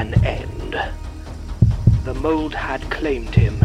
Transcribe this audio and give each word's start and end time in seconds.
an 0.00 0.24
end. 0.24 0.80
The 2.04 2.14
mold 2.14 2.54
had 2.54 2.80
claimed 2.90 3.34
him. 3.34 3.62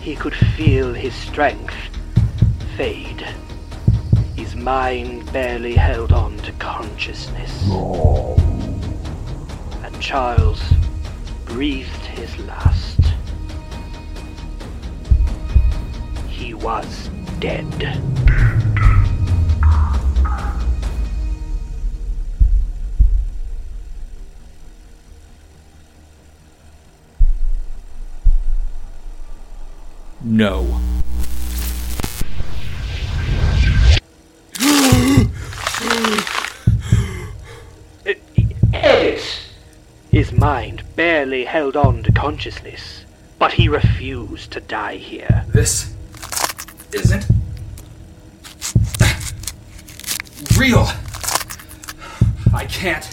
He 0.00 0.14
could 0.14 0.34
feel 0.34 0.94
his 0.94 1.12
strength 1.12 1.74
fade. 2.76 3.26
His 4.36 4.54
mind 4.54 5.32
barely 5.32 5.74
held 5.74 6.12
on 6.12 6.36
to 6.38 6.52
consciousness. 6.52 7.68
And 9.82 10.00
Charles 10.00 10.62
breathed 11.46 12.06
his 12.06 12.38
last. 12.46 13.00
He 16.28 16.54
was 16.54 17.10
dead. 17.40 18.63
No. 30.24 30.80
Edit! 38.72 39.22
His 40.10 40.32
mind 40.32 40.82
barely 40.96 41.44
held 41.44 41.76
on 41.76 42.02
to 42.04 42.12
consciousness, 42.12 43.04
but 43.38 43.52
he 43.52 43.68
refused 43.68 44.50
to 44.52 44.60
die 44.62 44.96
here. 44.96 45.44
This 45.52 45.92
isn't 46.92 47.26
real. 50.56 50.86
I 52.54 52.64
can't, 52.64 53.06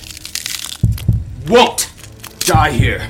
won't 1.49 1.91
die 2.39 2.71
here. 2.71 3.09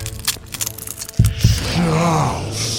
No. 1.77 2.70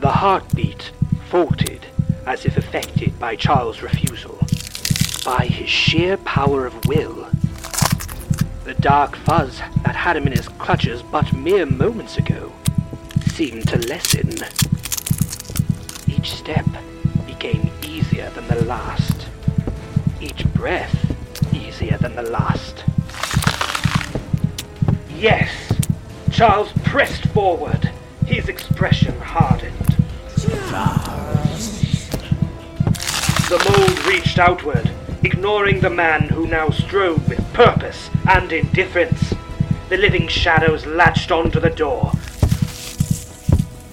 The 0.00 0.08
heartbeat 0.08 0.92
faltered 1.28 1.86
as 2.24 2.46
if 2.46 2.56
affected 2.56 3.18
by 3.18 3.34
Charles' 3.34 3.82
refusal. 3.82 4.38
By 5.24 5.46
his 5.46 5.68
sheer 5.68 6.16
power 6.18 6.64
of 6.64 6.86
will. 6.86 7.26
The 8.64 8.74
dark 8.80 9.16
fuzz 9.16 9.58
that 9.82 9.96
had 9.96 10.16
him 10.16 10.28
in 10.28 10.32
his 10.32 10.48
clutches 10.48 11.02
but 11.02 11.32
mere 11.32 11.66
moments 11.66 12.16
ago 12.16 12.52
seemed 13.32 13.66
to 13.68 13.78
lessen. 13.78 14.34
Each 16.06 16.30
step 16.30 16.66
became 17.26 17.68
easier 17.84 18.30
than 18.30 18.46
the 18.46 18.64
last. 18.64 19.26
Each 20.20 20.44
breath 20.54 21.14
easier 21.52 21.98
than 21.98 22.14
the 22.14 22.22
last. 22.22 22.84
Yes! 25.14 25.77
Charles 26.38 26.72
pressed 26.84 27.26
forward, 27.30 27.90
his 28.24 28.48
expression 28.48 29.18
hardened. 29.18 29.74
The 33.48 33.58
mold 33.68 34.06
reached 34.06 34.38
outward, 34.38 34.88
ignoring 35.24 35.80
the 35.80 35.90
man 35.90 36.28
who 36.28 36.46
now 36.46 36.70
strove 36.70 37.28
with 37.28 37.52
purpose 37.52 38.08
and 38.28 38.52
indifference. 38.52 39.34
The 39.88 39.96
living 39.96 40.28
shadows 40.28 40.86
latched 40.86 41.32
onto 41.32 41.58
the 41.58 41.70
door, 41.70 42.12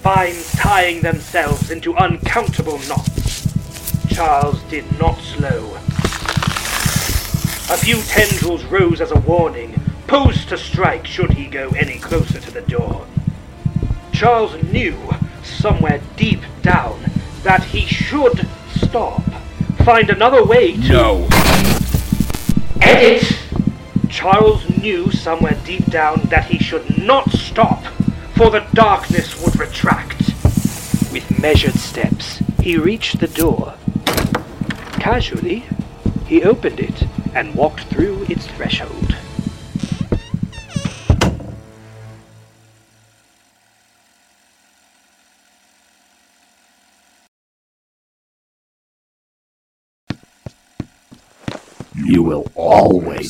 vines 0.04 0.52
tying 0.52 1.00
themselves 1.00 1.72
into 1.72 1.96
uncountable 1.96 2.78
knots. 2.86 3.52
Charles 4.08 4.62
did 4.70 4.84
not 5.00 5.18
slow. 5.18 5.74
A 7.74 7.76
few 7.76 8.00
tendrils 8.02 8.64
rose 8.66 9.00
as 9.00 9.10
a 9.10 9.18
warning, 9.18 9.74
posed 10.06 10.48
to 10.48 10.58
strike 10.58 11.06
should 11.06 11.32
he 11.32 11.46
go 11.46 11.68
any 11.70 11.98
closer 11.98 12.40
to 12.40 12.50
the 12.50 12.60
door. 12.62 13.06
Charles 14.12 14.62
knew, 14.62 14.96
somewhere 15.42 16.00
deep 16.16 16.40
down, 16.62 17.00
that 17.42 17.64
he 17.64 17.80
should 17.80 18.48
stop, 18.74 19.22
find 19.84 20.10
another 20.10 20.44
way 20.44 20.72
to. 20.72 20.88
No. 20.88 21.28
Edit! 22.80 23.38
Charles 24.08 24.68
knew 24.78 25.10
somewhere 25.10 25.58
deep 25.64 25.84
down 25.86 26.20
that 26.30 26.46
he 26.46 26.58
should 26.58 26.98
not 26.98 27.30
stop, 27.30 27.84
for 28.34 28.50
the 28.50 28.66
darkness 28.74 29.42
would 29.42 29.58
retract. 29.58 30.18
With 31.12 31.38
measured 31.40 31.74
steps, 31.74 32.42
he 32.62 32.76
reached 32.76 33.20
the 33.20 33.28
door. 33.28 33.74
Casually, 35.00 35.64
he 36.26 36.42
opened 36.42 36.80
it 36.80 37.06
and 37.34 37.54
walked 37.54 37.84
through 37.84 38.24
its 38.28 38.46
threshold. 38.46 39.16
You 51.96 52.22
will 52.22 52.50
always. 52.54 53.28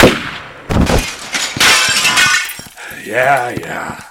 Yeah, 3.04 3.50
yeah. 3.50 4.02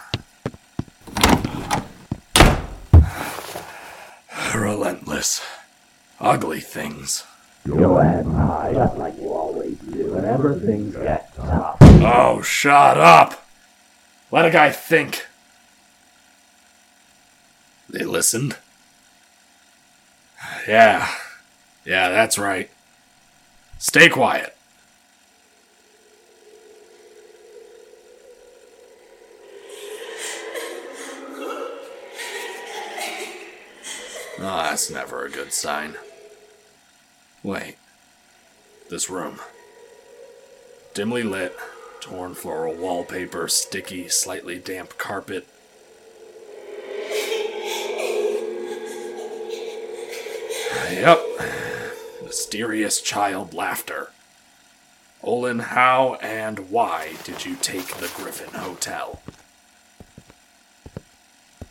Relentless. 4.56 5.42
Ugly 6.20 6.62
things. 6.62 7.24
Go 7.68 7.98
ahead 7.98 8.26
and 8.26 8.36
hide 8.36 8.76
just 8.76 8.98
like 8.98 9.20
you 9.20 9.34
always 9.34 9.78
do 9.80 10.14
whenever 10.14 10.54
things 10.60 10.96
get 10.96 11.36
tough. 11.36 11.78
Oh, 11.82 12.42
shut 12.42 12.98
up! 12.98 13.46
Let 14.32 14.46
a 14.46 14.52
guy 14.52 14.72
think. 14.72 15.26
They 17.90 18.04
listened? 18.04 18.58
Yeah. 20.68 21.10
Yeah, 21.86 22.10
that's 22.10 22.38
right. 22.38 22.70
Stay 23.78 24.10
quiet. 24.10 24.56
Oh, 34.38 34.64
that's 34.64 34.90
never 34.92 35.26
a 35.26 35.30
good 35.30 35.54
sign. 35.54 35.96
Wait. 37.42 37.78
This 38.90 39.10
room. 39.10 39.40
Dimly 40.94 41.24
lit, 41.24 41.56
torn 42.00 42.36
floral 42.36 42.76
wallpaper, 42.76 43.48
sticky, 43.48 44.08
slightly 44.10 44.60
damp 44.60 44.98
carpet. 44.98 45.48
Yep. 50.92 51.65
Mysterious 52.26 53.02
child 53.02 53.54
laughter. 53.54 54.10
Olin, 55.22 55.60
how 55.60 56.16
and 56.16 56.72
why 56.72 57.14
did 57.24 57.46
you 57.46 57.56
take 57.56 57.86
the 57.98 58.12
Griffin 58.16 58.60
Hotel? 58.60 59.22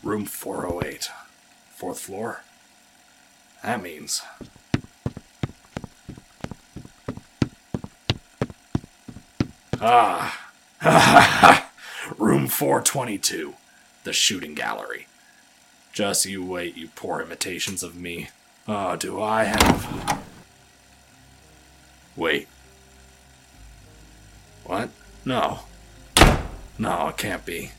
Room 0.01 0.25
408. 0.25 1.09
Fourth 1.73 1.99
floor? 1.99 2.41
That 3.63 3.83
means. 3.83 4.21
Ah. 9.81 10.39
Room 12.17 12.47
422. 12.47 13.55
The 14.05 14.13
shooting 14.13 14.53
gallery. 14.53 15.07
Just 15.91 16.25
you 16.25 16.45
wait, 16.45 16.77
you 16.77 16.87
poor 16.95 17.21
imitations 17.21 17.83
of 17.83 17.97
me. 17.97 18.29
Oh, 18.69 18.95
do 18.95 19.21
I 19.21 19.43
have. 19.43 20.23
Wait. 22.15 22.47
What? 24.63 24.89
No. 25.25 25.59
No, 26.77 27.07
it 27.09 27.17
can't 27.17 27.45
be. 27.45 27.71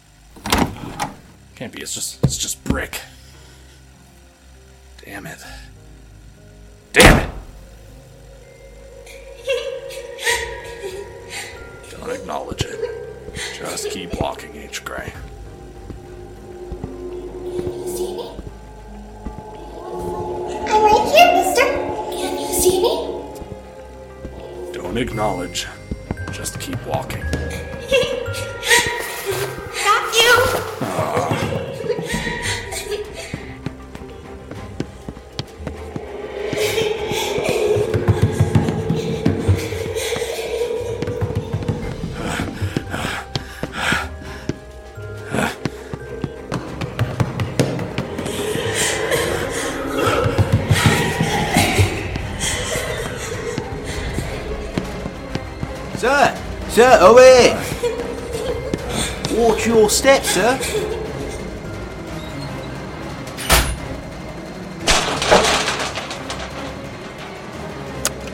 Can't 1.54 1.72
be, 1.72 1.80
it's 1.80 1.94
just 1.94 2.22
it's 2.22 2.36
just 2.36 2.62
brick. 2.64 3.00
Damn 5.04 5.26
it. 5.26 5.38
Damn 6.92 7.18
it! 7.20 7.30
Don't 11.90 12.10
acknowledge 12.10 12.62
it. 12.62 12.78
Just 13.54 13.90
keep 13.90 14.20
walking, 14.20 14.54
H. 14.56 14.84
Gray. 14.84 15.12
I'm 20.68 20.82
right 20.82 21.08
here, 21.14 21.32
mister. 21.32 21.64
Can 21.64 22.38
you 22.38 22.52
see 22.52 22.82
me? 22.82 23.15
Acknowledge. 24.96 25.66
Just 26.32 26.58
keep 26.58 26.84
walking. 26.86 27.35
Sir, 56.76 56.98
oh, 57.00 57.12
away! 57.12 57.56
Watch 59.30 59.66
your 59.66 59.88
step, 59.88 60.22
sir. 60.24 60.58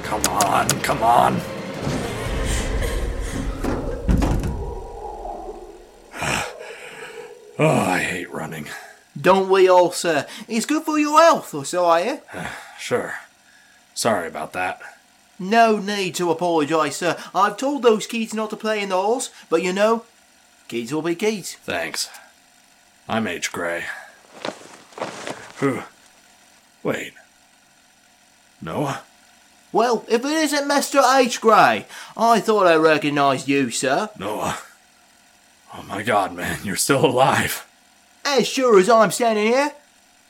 Come 0.02 0.24
on, 0.24 0.68
come 0.80 1.02
on. 1.04 1.36
oh, 7.60 7.64
I 7.68 8.00
hate 8.00 8.28
running. 8.32 8.66
Don't 9.20 9.48
we 9.48 9.68
all, 9.68 9.92
sir? 9.92 10.26
It's 10.48 10.66
good 10.66 10.82
for 10.82 10.98
your 10.98 11.20
health, 11.20 11.54
or 11.54 11.64
so 11.64 11.86
I 11.86 12.02
hear. 12.02 12.22
Sure. 12.80 13.14
Sorry 13.94 14.26
about 14.26 14.52
that. 14.54 14.82
No 15.42 15.80
need 15.80 16.14
to 16.14 16.30
apologise, 16.30 16.98
sir. 16.98 17.18
I've 17.34 17.56
told 17.56 17.82
those 17.82 18.06
kids 18.06 18.32
not 18.32 18.50
to 18.50 18.56
play 18.56 18.80
in 18.80 18.90
the 18.90 18.94
halls, 18.94 19.30
but 19.50 19.60
you 19.60 19.72
know, 19.72 20.04
kids 20.68 20.94
will 20.94 21.02
be 21.02 21.16
kids. 21.16 21.54
Thanks. 21.54 22.08
I'm 23.08 23.26
H. 23.26 23.50
Gray. 23.50 23.82
Whew. 25.58 25.82
Wait. 26.84 27.14
Noah? 28.60 29.02
Well, 29.72 30.04
if 30.08 30.24
it 30.24 30.30
isn't 30.30 30.68
Mr. 30.68 31.02
H. 31.18 31.40
Gray, 31.40 31.86
I 32.16 32.38
thought 32.38 32.68
I 32.68 32.76
recognised 32.76 33.48
you, 33.48 33.70
sir. 33.70 34.10
Noah. 34.16 34.58
Oh 35.74 35.82
my 35.82 36.04
god, 36.04 36.36
man, 36.36 36.60
you're 36.62 36.76
still 36.76 37.04
alive. 37.04 37.66
As 38.24 38.46
sure 38.46 38.78
as 38.78 38.88
I'm 38.88 39.10
standing 39.10 39.48
here, 39.48 39.72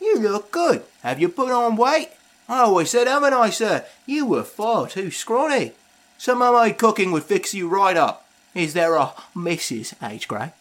you 0.01 0.19
look 0.21 0.51
good. 0.51 0.85
Have 1.03 1.21
you 1.21 1.29
put 1.29 1.51
on 1.51 1.77
weight? 1.77 2.09
Oh, 2.53 2.55
I 2.55 2.61
always 2.65 2.91
said, 2.91 3.07
haven't 3.07 3.33
I, 3.33 3.49
sir? 3.49 3.87
You 4.05 4.27
were 4.27 4.43
far 4.43 4.87
too 4.87 5.11
scrawny. 5.11 5.73
Some 6.19 6.43
of 6.43 6.55
homemade 6.55 6.77
cooking 6.77 7.11
would 7.11 7.23
fix 7.23 7.55
you 7.55 7.67
right 7.67 7.97
up. 7.97 8.29
Is 8.55 8.75
there 8.75 8.95
a 8.97 9.15
Mrs. 9.35 9.95
H. 10.03 10.29
Gray? 10.29 10.53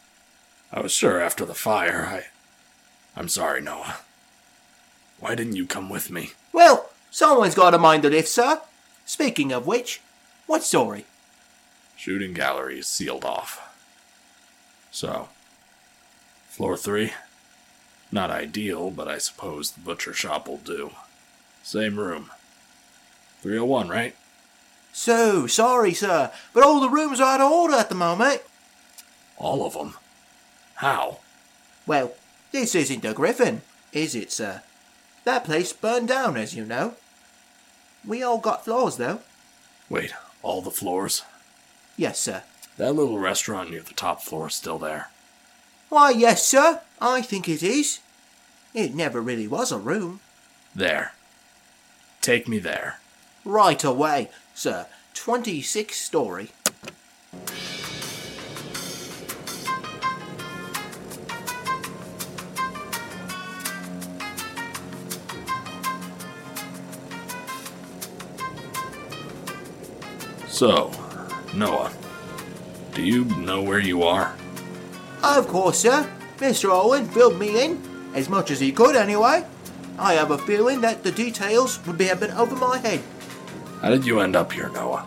Oh, 0.72 0.78
I 0.78 0.80
was 0.80 0.94
sure 0.94 1.20
after 1.20 1.44
the 1.44 1.54
fire, 1.54 2.06
I. 2.10 3.20
I'm 3.20 3.28
sorry, 3.28 3.60
Noah. 3.60 3.98
Why 5.20 5.36
didn't 5.36 5.58
you 5.58 5.66
come 5.66 5.90
with 5.90 6.10
me? 6.10 6.32
Well, 6.54 6.92
someone's 7.10 7.56
got 7.56 7.72
to 7.72 7.78
mind 7.78 8.06
the 8.06 8.10
lift, 8.10 8.30
sir. 8.30 8.62
Speaking 9.06 9.52
of 9.52 9.68
which, 9.68 10.00
what 10.48 10.64
story? 10.64 11.04
Shooting 11.98 12.32
gallery 12.32 12.80
is 12.80 12.88
sealed 12.88 13.26
off. 13.26 13.60
So, 14.92 15.28
floor 16.48 16.78
three? 16.78 17.12
Not 18.14 18.32
ideal, 18.32 18.92
but 18.92 19.10
I 19.10 19.18
suppose 19.18 19.72
the 19.72 19.82
butcher 19.82 20.14
shop 20.14 20.48
will 20.48 20.56
do. 20.56 20.92
Same 21.64 21.98
room. 22.00 22.30
301, 23.42 23.90
right? 23.90 24.16
So 24.94 25.48
sorry, 25.48 25.94
sir, 25.94 26.32
but 26.54 26.64
all 26.64 26.82
the 26.82 26.90
rooms 26.90 27.20
are 27.20 27.36
out 27.36 27.42
of 27.42 27.52
order 27.52 27.76
at 27.76 27.90
the 27.90 27.96
moment. 27.96 28.42
All 29.38 29.66
of 29.66 29.74
them. 29.74 29.96
How? 30.76 31.20
Well, 31.88 32.14
this 32.52 32.76
isn't 32.76 33.02
the 33.02 33.14
Griffin, 33.14 33.62
is 33.94 34.16
it, 34.16 34.32
sir? 34.32 34.64
That 35.24 35.46
place 35.46 35.74
burned 35.74 36.08
down, 36.08 36.36
as 36.38 36.56
you 36.56 36.66
know. 36.66 36.96
We 38.06 38.24
all 38.24 38.40
got 38.40 38.66
floors, 38.66 38.98
though. 38.98 39.20
Wait, 39.90 40.14
all 40.42 40.62
the 40.62 40.72
floors? 40.72 41.24
Yes, 41.98 42.20
sir. 42.20 42.44
That 42.78 42.94
little 42.94 43.20
restaurant 43.20 43.70
near 43.70 43.82
the 43.82 43.94
top 43.94 44.22
floor 44.22 44.48
is 44.48 44.56
still 44.56 44.80
there. 44.80 45.10
Why, 45.90 46.12
yes, 46.12 46.46
sir. 46.46 46.82
I 47.00 47.22
think 47.22 47.48
it 47.48 47.62
is. 47.62 48.00
It 48.74 48.96
never 48.96 49.22
really 49.22 49.48
was 49.48 49.72
a 49.72 49.78
room. 49.78 50.22
There. 50.74 51.14
Take 52.22 52.48
me 52.48 52.60
there. 52.60 53.00
Right 53.44 53.84
away, 53.84 54.30
sir. 54.54 54.86
26 55.16 55.96
story. 56.00 56.52
So, 70.48 70.92
Noah, 71.56 71.92
do 72.94 73.02
you 73.02 73.26
know 73.26 73.64
where 73.64 73.80
you 73.80 74.04
are? 74.04 74.36
Of 75.24 75.48
course, 75.48 75.80
sir. 75.80 76.08
Mr. 76.38 76.70
Owen 76.70 77.08
filled 77.08 77.40
me 77.40 77.64
in, 77.64 77.82
as 78.14 78.30
much 78.30 78.52
as 78.52 78.60
he 78.60 78.72
could 78.72 78.96
anyway. 78.96 79.44
I 80.02 80.14
have 80.14 80.32
a 80.32 80.38
feeling 80.40 80.82
that 80.82 81.04
the 81.04 81.12
details 81.12 81.80
would 81.86 81.96
be 81.96 82.10
a 82.10 82.16
bit 82.16 82.32
over 82.32 82.56
my 82.56 82.80
head. 82.80 83.02
How 83.82 83.90
did 83.90 84.04
you 84.04 84.20
end 84.20 84.36
up 84.36 84.52
here, 84.52 84.68
Noah? 84.70 85.06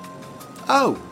Oh, 0.69 1.03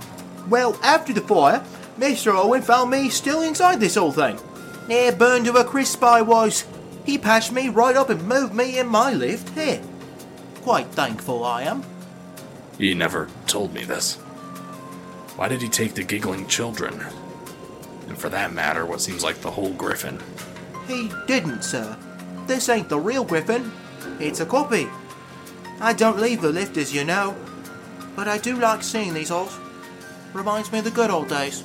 well, 0.48 0.78
after 0.84 1.12
the 1.12 1.20
fire, 1.20 1.64
Mr. 1.98 2.32
Owen 2.32 2.62
found 2.62 2.92
me 2.92 3.08
still 3.08 3.42
inside 3.42 3.80
this 3.80 3.96
whole 3.96 4.12
thing. 4.12 4.38
Near 4.86 5.10
burned 5.10 5.46
to 5.46 5.54
a 5.54 5.64
crisp 5.64 6.04
I 6.04 6.22
was. 6.22 6.64
He 7.04 7.18
patched 7.18 7.50
me 7.50 7.68
right 7.70 7.96
up 7.96 8.08
and 8.08 8.22
moved 8.22 8.54
me 8.54 8.78
in 8.78 8.86
my 8.86 9.12
lift 9.12 9.48
here. 9.58 9.82
Quite 10.62 10.86
thankful 10.86 11.42
I 11.44 11.62
am. 11.62 11.82
He 12.78 12.94
never 12.94 13.28
told 13.48 13.74
me 13.74 13.82
this. 13.82 14.14
Why 15.34 15.48
did 15.48 15.60
he 15.60 15.68
take 15.68 15.94
the 15.94 16.04
giggling 16.04 16.46
children? 16.46 17.04
And 18.06 18.16
for 18.16 18.28
that 18.28 18.52
matter, 18.52 18.86
what 18.86 19.00
seems 19.00 19.24
like 19.24 19.40
the 19.40 19.50
whole 19.50 19.72
griffin. 19.72 20.20
He 20.86 21.10
didn't, 21.26 21.62
sir. 21.64 21.96
This 22.46 22.68
ain't 22.68 22.88
the 22.88 22.98
real 22.98 23.24
Griffin. 23.24 23.72
It's 24.18 24.40
a 24.40 24.46
copy. 24.46 24.88
I 25.80 25.92
don't 25.92 26.20
leave 26.20 26.42
the 26.42 26.50
lift, 26.50 26.76
as 26.76 26.94
you 26.94 27.04
know, 27.04 27.36
but 28.14 28.28
I 28.28 28.38
do 28.38 28.56
like 28.56 28.82
seeing 28.82 29.14
these 29.14 29.30
halls. 29.30 29.58
Reminds 30.32 30.72
me 30.72 30.78
of 30.78 30.84
the 30.84 30.90
good 30.90 31.10
old 31.10 31.28
days. 31.28 31.62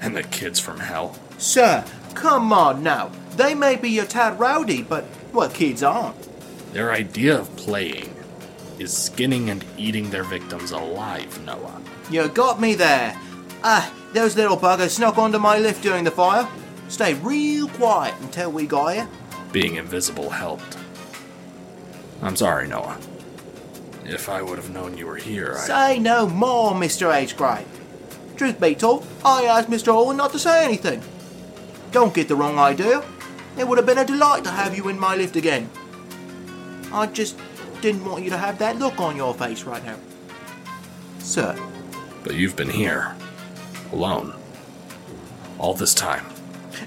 And 0.00 0.16
the 0.16 0.22
kids 0.22 0.60
from 0.60 0.78
hell. 0.78 1.18
Sir, 1.38 1.84
come 2.14 2.52
on 2.52 2.82
now. 2.82 3.10
They 3.36 3.54
may 3.54 3.76
be 3.76 3.98
a 3.98 4.04
tad 4.04 4.38
rowdy, 4.38 4.82
but 4.82 5.04
what 5.32 5.54
kids 5.54 5.82
aren't? 5.82 6.16
Their 6.72 6.92
idea 6.92 7.38
of 7.38 7.54
playing 7.56 8.14
is 8.78 8.96
skinning 8.96 9.50
and 9.50 9.64
eating 9.76 10.10
their 10.10 10.24
victims 10.24 10.70
alive, 10.70 11.42
Noah. 11.44 11.80
You 12.10 12.28
got 12.28 12.60
me 12.60 12.74
there. 12.74 13.18
Ah, 13.64 13.92
those 14.12 14.36
little 14.36 14.56
buggers 14.56 14.90
snuck 14.90 15.18
onto 15.18 15.38
my 15.38 15.58
lift 15.58 15.82
during 15.82 16.04
the 16.04 16.10
fire. 16.10 16.48
Stay 16.88 17.14
real 17.14 17.68
quiet 17.68 18.14
until 18.20 18.52
we 18.52 18.66
got 18.66 18.94
here. 18.94 19.08
Being 19.52 19.76
invisible 19.76 20.30
helped. 20.30 20.76
I'm 22.22 22.36
sorry, 22.36 22.68
Noah. 22.68 22.98
If 24.04 24.28
I 24.28 24.42
would 24.42 24.58
have 24.58 24.70
known 24.70 24.96
you 24.96 25.06
were 25.06 25.16
here, 25.16 25.54
I. 25.58 25.66
Say 25.94 25.98
no 25.98 26.28
more, 26.28 26.72
Mr. 26.72 27.14
H. 27.14 27.36
Gray. 27.36 27.64
Truth 28.36 28.60
be 28.60 28.74
told, 28.74 29.06
I 29.24 29.44
asked 29.44 29.70
Mr. 29.70 29.88
Owen 29.88 30.16
not 30.16 30.32
to 30.32 30.38
say 30.38 30.64
anything. 30.64 31.02
Don't 31.90 32.14
get 32.14 32.28
the 32.28 32.36
wrong 32.36 32.58
idea. 32.58 33.02
It 33.58 33.66
would 33.66 33.78
have 33.78 33.86
been 33.86 33.98
a 33.98 34.04
delight 34.04 34.44
to 34.44 34.50
have 34.50 34.76
you 34.76 34.88
in 34.88 34.98
my 34.98 35.16
lift 35.16 35.36
again. 35.36 35.70
I 36.92 37.06
just 37.06 37.38
didn't 37.80 38.04
want 38.04 38.22
you 38.24 38.30
to 38.30 38.36
have 38.38 38.58
that 38.58 38.78
look 38.78 39.00
on 39.00 39.16
your 39.16 39.34
face 39.34 39.64
right 39.64 39.84
now. 39.84 39.96
Sir, 41.18 41.56
But 42.22 42.34
you've 42.34 42.56
been 42.56 42.70
here. 42.70 43.16
Alone. 43.92 44.34
All 45.58 45.74
this 45.74 45.94
time. 45.94 46.26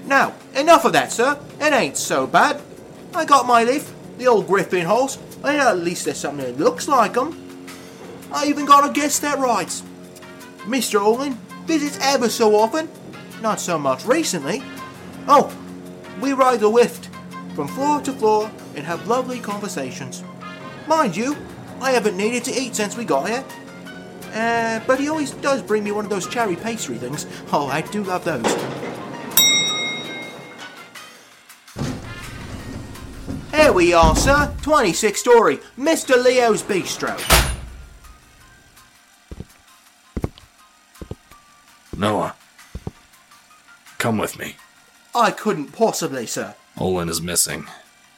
Now, 0.06 0.34
enough 0.54 0.84
of 0.84 0.92
that, 0.92 1.12
sir. 1.12 1.38
It 1.60 1.72
ain't 1.72 1.96
so 1.96 2.26
bad. 2.26 2.60
I 3.14 3.24
got 3.24 3.46
my 3.46 3.64
lift, 3.64 3.92
the 4.18 4.26
old 4.26 4.46
Griffin 4.46 4.86
horse, 4.86 5.18
and 5.44 5.56
at 5.56 5.78
least 5.78 6.04
there's 6.04 6.18
something 6.18 6.44
that 6.44 6.58
looks 6.58 6.88
like 6.88 7.16
'em. 7.16 7.36
I 8.32 8.46
even 8.46 8.64
got 8.64 8.88
a 8.88 8.92
guest 8.92 9.22
that 9.22 9.38
writes. 9.38 9.82
Mr. 10.66 11.00
Owen 11.00 11.38
visits 11.66 11.98
ever 12.00 12.28
so 12.28 12.54
often, 12.54 12.88
not 13.42 13.60
so 13.60 13.78
much 13.78 14.04
recently. 14.04 14.62
Oh, 15.26 15.52
we 16.20 16.32
ride 16.32 16.60
the 16.60 16.68
lift 16.68 17.08
from 17.54 17.68
floor 17.68 18.00
to 18.02 18.12
floor 18.12 18.50
and 18.76 18.86
have 18.86 19.08
lovely 19.08 19.40
conversations. 19.40 20.22
Mind 20.86 21.16
you, 21.16 21.36
I 21.80 21.92
haven't 21.92 22.16
needed 22.16 22.44
to 22.44 22.52
eat 22.52 22.76
since 22.76 22.96
we 22.96 23.04
got 23.04 23.28
here. 23.28 23.44
Uh, 24.34 24.80
but 24.86 25.00
he 25.00 25.08
always 25.08 25.32
does 25.32 25.62
bring 25.62 25.82
me 25.82 25.90
one 25.90 26.04
of 26.04 26.10
those 26.10 26.26
cherry 26.26 26.54
pastry 26.54 26.98
things. 26.98 27.26
Oh, 27.52 27.66
I 27.66 27.80
do 27.80 28.04
love 28.04 28.24
those. 28.24 28.46
Here 33.70 33.76
we 33.76 33.92
are, 33.92 34.16
sir. 34.16 34.52
26 34.62 35.20
story, 35.20 35.60
Mr. 35.78 36.20
Leo's 36.20 36.60
Bistro. 36.60 37.16
Noah. 41.96 42.34
Come 43.98 44.18
with 44.18 44.36
me. 44.40 44.56
I 45.14 45.30
couldn't 45.30 45.68
possibly, 45.68 46.26
sir. 46.26 46.56
Olin 46.78 47.08
is 47.08 47.22
missing. 47.22 47.68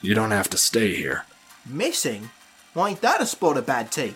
You 0.01 0.15
don't 0.15 0.31
have 0.31 0.49
to 0.49 0.57
stay 0.57 0.95
here. 0.95 1.27
Missing? 1.67 2.31
Why, 2.73 2.89
ain't 2.89 3.03
that 3.03 3.21
a 3.21 3.27
spot 3.27 3.59
of 3.59 3.67
bad 3.67 3.93
tea? 3.93 4.15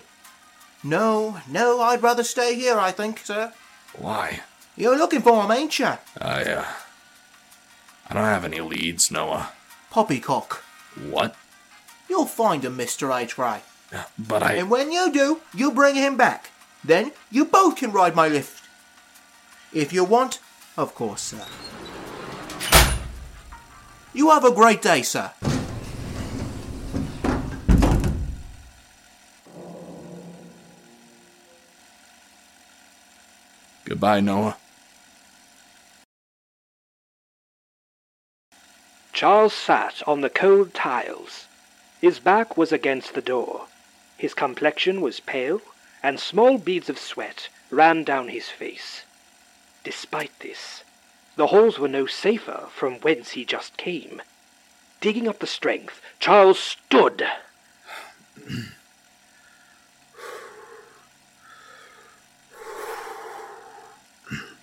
No, 0.83 1.41
no, 1.47 1.83
I'd 1.83 2.03
rather 2.03 2.25
stay 2.25 2.55
here, 2.55 2.79
I 2.79 2.93
think, 2.93 3.19
sir. 3.19 3.53
Why? 3.99 4.41
You're 4.75 4.97
looking 4.97 5.21
for 5.21 5.43
him, 5.45 5.51
ain't 5.51 5.79
you? 5.79 5.99
I, 6.19 6.45
uh. 6.45 6.65
I 8.09 8.15
don't 8.15 8.25
have 8.25 8.47
any 8.47 8.63
leads, 8.63 9.11
Noah. 9.11 9.53
Poppycock. 9.91 10.63
What? 11.11 11.37
You'll 12.09 12.27
find 12.27 12.65
him, 12.65 12.77
Mr. 12.79 13.15
H. 13.15 13.37
Gray. 13.37 13.61
Uh, 13.93 14.05
but 14.19 14.43
I. 14.43 14.55
And 14.55 14.71
when 14.71 14.91
you 14.91 15.13
do, 15.13 15.41
you 15.55 15.71
bring 15.71 15.95
him 15.95 16.17
back. 16.17 16.51
Then 16.83 17.13
you 17.31 17.45
both 17.45 17.77
can 17.77 17.93
ride 17.93 18.15
my 18.15 18.29
lift. 18.29 18.63
If 19.73 19.93
you 19.93 20.05
want, 20.05 20.41
of 20.77 20.95
course, 20.95 21.23
sir. 21.23 21.45
You 24.15 24.31
have 24.31 24.45
a 24.45 24.53
great 24.53 24.81
day, 24.83 25.03
sir. 25.03 25.33
Goodbye, 33.85 34.21
Noah. 34.21 34.57
Charles 39.17 39.55
sat 39.55 40.03
on 40.07 40.21
the 40.21 40.29
cold 40.29 40.75
tiles. 40.75 41.47
His 42.03 42.19
back 42.19 42.59
was 42.59 42.71
against 42.71 43.15
the 43.15 43.23
door. 43.23 43.67
His 44.19 44.35
complexion 44.35 45.01
was 45.01 45.21
pale, 45.21 45.63
and 46.03 46.21
small 46.21 46.59
beads 46.59 46.91
of 46.91 46.99
sweat 46.99 47.49
ran 47.71 48.05
down 48.05 48.29
his 48.29 48.51
face. 48.51 49.05
Despite 49.85 50.39
this, 50.41 50.85
the 51.35 51.47
halls 51.47 51.79
were 51.79 51.89
no 51.89 52.05
safer 52.05 52.69
from 52.75 52.97
whence 52.97 53.31
he 53.31 53.47
just 53.47 53.79
came. 53.79 54.21
Digging 55.01 55.27
up 55.27 55.39
the 55.39 55.47
strength, 55.47 56.03
Charles 56.21 56.59
stood. 56.59 57.27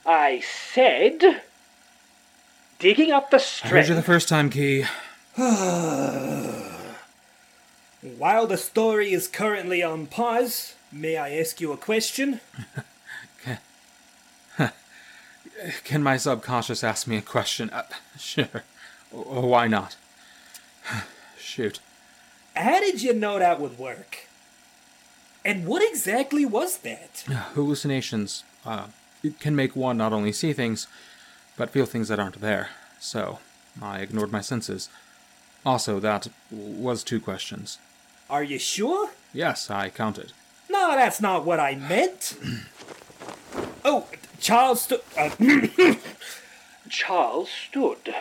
I 0.06 0.42
said, 0.42 1.42
digging 2.84 3.12
up 3.14 3.32
the 3.32 3.38
I 3.38 3.40
heard 3.40 3.46
strength. 3.46 3.90
you 3.90 3.96
the 3.96 4.02
first 4.04 4.28
time, 4.28 4.50
Key. 4.50 4.84
While 8.18 8.46
the 8.48 8.58
story 8.58 9.14
is 9.14 9.30
currently 9.30 9.82
on 9.82 10.06
pause, 10.08 10.76
may 10.92 11.16
I 11.16 11.30
ask 11.34 11.62
you 11.62 11.72
a 11.72 11.78
question? 11.78 12.42
Can 15.86 16.04
my 16.04 16.18
subconscious 16.18 16.84
ask 16.84 17.08
me 17.08 17.16
a 17.16 17.22
question? 17.22 17.70
Uh, 17.70 17.84
sure. 18.20 18.64
W- 19.14 19.48
why 19.48 19.68
not? 19.70 19.96
Shoot. 21.40 21.80
How 22.54 22.82
did 22.82 23.02
you 23.02 23.14
know 23.14 23.40
that 23.40 23.62
would 23.62 23.80
work? 23.80 24.28
And 25.46 25.66
what 25.66 25.82
exactly 25.90 26.44
was 26.46 26.80
that? 26.80 27.24
Hallucinations 27.56 28.44
uh, 28.66 28.88
it 29.24 29.40
can 29.40 29.56
make 29.56 29.74
one 29.74 29.96
not 29.98 30.12
only 30.12 30.34
see 30.34 30.52
things, 30.52 30.88
but 31.58 31.70
feel 31.70 31.86
things 31.86 32.08
that 32.08 32.20
aren't 32.20 32.42
there. 32.42 32.70
So, 33.00 33.40
I 33.82 34.00
ignored 34.00 34.32
my 34.32 34.42
senses. 34.42 34.90
Also, 35.66 36.00
that 36.00 36.28
was 36.52 37.04
two 37.04 37.20
questions. 37.20 37.78
Are 38.30 38.44
you 38.44 38.60
sure? 38.60 39.12
Yes, 39.34 39.70
I 39.70 39.90
counted. 39.90 40.34
No, 40.70 40.96
that's 40.96 41.22
not 41.22 41.46
what 41.46 41.60
I 41.60 41.76
meant. 41.76 42.36
oh, 43.86 44.08
Charles. 44.40 44.82
stood. 44.82 45.02
uh, 45.18 45.30
Charles 46.90 47.50
stood, 47.50 48.14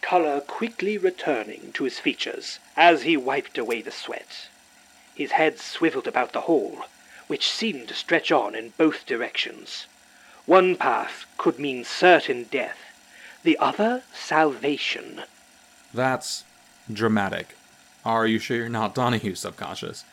colour 0.00 0.40
quickly 0.40 0.98
returning 0.98 1.70
to 1.74 1.84
his 1.84 1.98
features 1.98 2.58
as 2.76 3.02
he 3.02 3.16
wiped 3.16 3.58
away 3.58 3.82
the 3.82 3.90
sweat. 3.90 4.48
His 5.14 5.32
head 5.32 5.58
swiveled 5.60 6.06
about 6.08 6.32
the 6.32 6.42
hall, 6.42 6.86
which 7.26 7.48
seemed 7.50 7.88
to 7.88 7.94
stretch 7.94 8.32
on 8.32 8.54
in 8.54 8.72
both 8.76 9.06
directions. 9.06 9.86
One 10.46 10.76
path 10.76 11.24
could 11.38 11.58
mean 11.58 11.84
certain 11.84 12.44
death, 12.50 12.76
the 13.42 13.56
other 13.58 14.02
salvation. 14.12 15.22
That's 15.92 16.44
dramatic. 16.92 17.56
Are 18.04 18.26
you 18.26 18.38
sure 18.38 18.58
you're 18.58 18.68
not 18.68 18.94
Donahue 18.94 19.34
subconscious? 19.36 20.04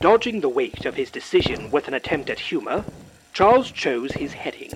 Dodging 0.00 0.40
the 0.40 0.48
weight 0.48 0.84
of 0.84 0.96
his 0.96 1.10
decision 1.10 1.70
with 1.70 1.86
an 1.86 1.94
attempt 1.94 2.28
at 2.28 2.40
humor, 2.40 2.84
Charles 3.32 3.70
chose 3.70 4.12
his 4.12 4.32
heading. 4.32 4.72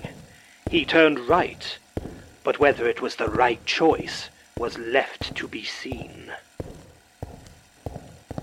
He 0.69 0.85
turned 0.85 1.19
right, 1.19 1.77
but 2.45 2.59
whether 2.59 2.87
it 2.87 3.01
was 3.01 3.17
the 3.17 3.27
right 3.27 3.63
choice 3.65 4.29
was 4.57 4.77
left 4.77 5.35
to 5.35 5.47
be 5.49 5.63
seen. 5.65 6.31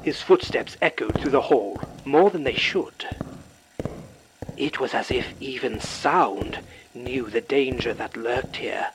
His 0.02 0.20
footsteps 0.20 0.76
echoed 0.82 1.18
through 1.18 1.30
the 1.30 1.42
hall 1.42 1.80
more 2.04 2.28
than 2.28 2.44
they 2.44 2.54
should. 2.54 3.06
It 4.58 4.80
was 4.80 4.92
as 4.92 5.12
if 5.12 5.40
even 5.40 5.78
sound 5.78 6.58
knew 6.92 7.30
the 7.30 7.40
danger 7.40 7.94
that 7.94 8.16
lurked 8.16 8.56
here 8.56 8.88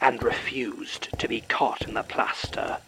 and 0.00 0.20
refused 0.20 1.16
to 1.20 1.28
be 1.28 1.40
caught 1.42 1.82
in 1.82 1.94
the 1.94 2.02
plaster. 2.02 2.78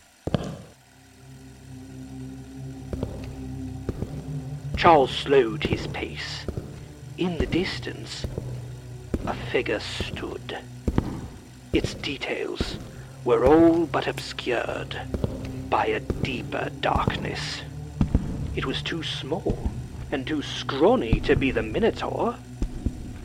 Charles 4.76 5.12
slowed 5.12 5.62
his 5.62 5.86
pace. 5.86 6.44
In 7.16 7.38
the 7.38 7.46
distance, 7.46 8.26
a 9.24 9.34
figure 9.52 9.78
stood. 9.78 10.58
Its 11.72 11.94
details 11.94 12.76
were 13.24 13.44
all 13.44 13.86
but 13.86 14.08
obscured 14.08 15.00
by 15.70 15.86
a 15.86 16.00
deeper 16.00 16.70
darkness. 16.80 17.62
It 18.56 18.66
was 18.66 18.82
too 18.82 19.04
small 19.04 19.70
and 20.10 20.26
too 20.26 20.42
scrawny 20.42 21.20
to 21.20 21.36
be 21.36 21.50
the 21.50 21.62
Minotaur. 21.62 22.36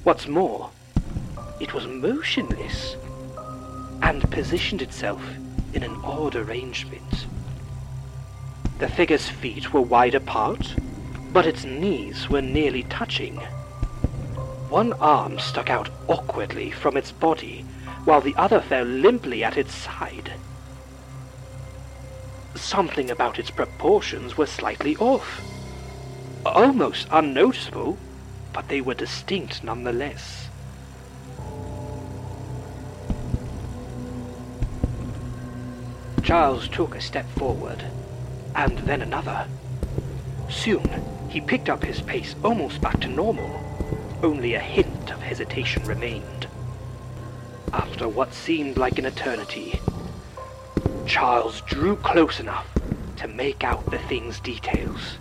What's 0.03 0.27
more, 0.27 0.71
it 1.59 1.73
was 1.73 1.85
motionless 1.87 2.95
and 4.01 4.29
positioned 4.31 4.81
itself 4.81 5.21
in 5.73 5.83
an 5.83 5.95
odd 6.03 6.35
arrangement. 6.35 7.27
The 8.79 8.87
figure's 8.89 9.29
feet 9.29 9.73
were 9.73 9.81
wide 9.81 10.15
apart, 10.15 10.75
but 11.31 11.45
its 11.45 11.63
knees 11.63 12.29
were 12.29 12.41
nearly 12.41 12.83
touching. 12.83 13.35
One 14.69 14.93
arm 14.93 15.37
stuck 15.37 15.69
out 15.69 15.89
awkwardly 16.07 16.71
from 16.71 16.97
its 16.97 17.11
body, 17.11 17.65
while 18.05 18.21
the 18.21 18.35
other 18.35 18.61
fell 18.61 18.85
limply 18.85 19.43
at 19.43 19.57
its 19.57 19.75
side. 19.75 20.33
Something 22.55 23.11
about 23.11 23.37
its 23.37 23.51
proportions 23.51 24.37
was 24.37 24.49
slightly 24.49 24.97
off. 24.97 25.41
Almost 26.45 27.07
unnoticeable, 27.11 27.97
but 28.51 28.67
they 28.67 28.81
were 28.81 28.95
distinct 28.95 29.63
nonetheless. 29.63 30.47
Charles 36.23 36.67
took 36.67 36.95
a 36.95 37.01
step 37.01 37.29
forward, 37.31 37.83
and 38.55 38.77
then 38.79 39.01
another. 39.01 39.47
Soon, 40.49 40.87
he 41.29 41.41
picked 41.41 41.69
up 41.69 41.83
his 41.83 42.01
pace 42.01 42.35
almost 42.43 42.81
back 42.81 42.99
to 43.01 43.07
normal. 43.07 43.59
Only 44.23 44.53
a 44.55 44.59
hint 44.59 45.11
of 45.11 45.21
hesitation 45.21 45.85
remained. 45.85 46.47
After 47.73 48.07
what 48.09 48.33
seemed 48.33 48.77
like 48.77 48.97
an 48.97 49.05
eternity, 49.05 49.79
Charles 51.05 51.61
drew 51.61 51.95
close 51.97 52.39
enough 52.39 52.67
to 53.17 53.27
make 53.27 53.63
out 53.63 53.89
the 53.91 53.99
thing's 53.99 54.39
details. 54.39 55.17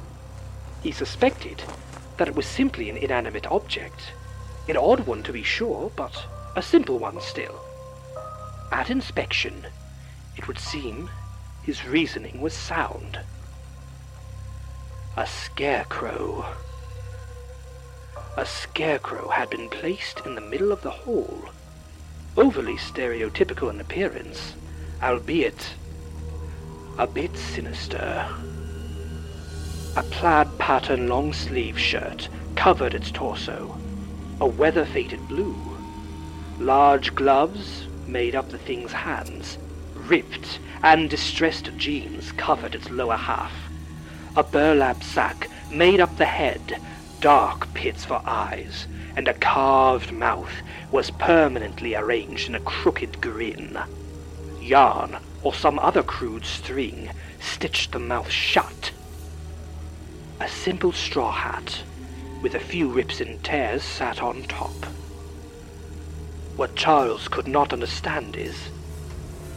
He 0.83 0.93
suspected 0.93 1.63
that 2.17 2.29
it 2.29 2.35
was 2.35 2.47
simply 2.47 2.89
an 2.91 2.97
inanimate 2.97 3.47
object. 3.47 4.13
An 4.69 4.77
odd 4.77 5.01
one 5.07 5.23
to 5.25 5.33
be 5.33 5.43
sure, 5.43 5.91
but 5.97 6.27
a 6.57 6.63
simple 6.63 6.99
one 6.99 7.21
still. 7.21 7.61
At 8.73 8.91
inspection, 8.91 9.67
it 10.37 10.47
would 10.47 10.59
seem 10.59 11.11
his 11.63 11.87
reasoning 11.87 12.41
was 12.41 12.55
sound. 12.55 13.19
A 15.17 15.27
scarecrow. 15.27 16.47
A 18.37 18.47
scarecrow 18.47 19.29
had 19.29 19.51
been 19.51 19.69
placed 19.69 20.21
in 20.25 20.35
the 20.35 20.41
middle 20.41 20.73
of 20.73 20.83
the 20.83 20.91
hall, 20.91 21.51
overly 22.37 22.77
stereotypical 22.77 23.71
in 23.71 23.81
appearance, 23.81 24.55
albeit 25.03 25.75
a 26.97 27.07
bit 27.07 27.37
sinister. 27.37 28.27
A 29.97 30.05
plaid 30.05 30.57
pattern 30.59 31.09
long 31.09 31.33
sleeve 31.33 31.77
shirt 31.77 32.29
covered 32.55 32.95
its 32.95 33.11
torso, 33.11 33.77
a 34.41 34.47
weather 34.47 34.85
faded 34.85 35.27
blue. 35.27 35.57
Large 36.61 37.17
gloves 37.17 37.89
made 38.07 38.37
up 38.37 38.51
the 38.51 38.59
thing's 38.59 38.93
hands, 38.93 39.59
ripped 39.95 40.61
and 40.85 41.11
distressed 41.11 41.71
jeans 41.77 42.31
covered 42.33 42.77
its 42.77 42.89
lower 42.89 43.17
half. 43.17 43.53
A 44.37 44.45
burlap 44.45 45.03
sack 45.03 45.51
made 45.73 45.99
up 45.99 46.17
the 46.19 46.25
head, 46.25 46.81
dark 47.21 47.75
pits 47.75 48.05
for 48.05 48.23
eyes, 48.25 48.87
and 49.17 49.27
a 49.27 49.35
carved 49.35 50.13
mouth 50.13 50.63
was 50.93 51.11
permanently 51.11 51.97
arranged 51.97 52.49
in 52.49 52.55
a 52.55 52.61
crooked 52.61 53.21
grin. 53.21 53.77
Yarn 54.61 55.17
or 55.43 55.53
some 55.53 55.81
other 55.81 56.05
crude 56.05 56.45
string 56.45 57.11
stitched 57.41 57.91
the 57.91 57.99
mouth 57.99 58.31
shut. 58.31 58.93
A 60.41 60.49
simple 60.49 60.93
straw 60.93 61.31
hat 61.31 61.83
with 62.41 62.55
a 62.55 62.61
few 62.61 62.89
rips 62.89 63.21
and 63.21 63.43
tears 63.45 63.83
sat 63.83 64.23
on 64.23 64.43
top. 64.45 64.87
What 66.57 66.77
Charles 66.77 67.29
could 67.29 67.47
not 67.47 67.75
understand 67.75 68.37
is 68.37 68.57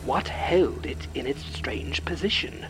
what 0.03 0.27
held 0.27 0.85
it 0.85 1.07
in 1.15 1.25
its 1.25 1.45
strange 1.45 2.03
position. 2.03 2.65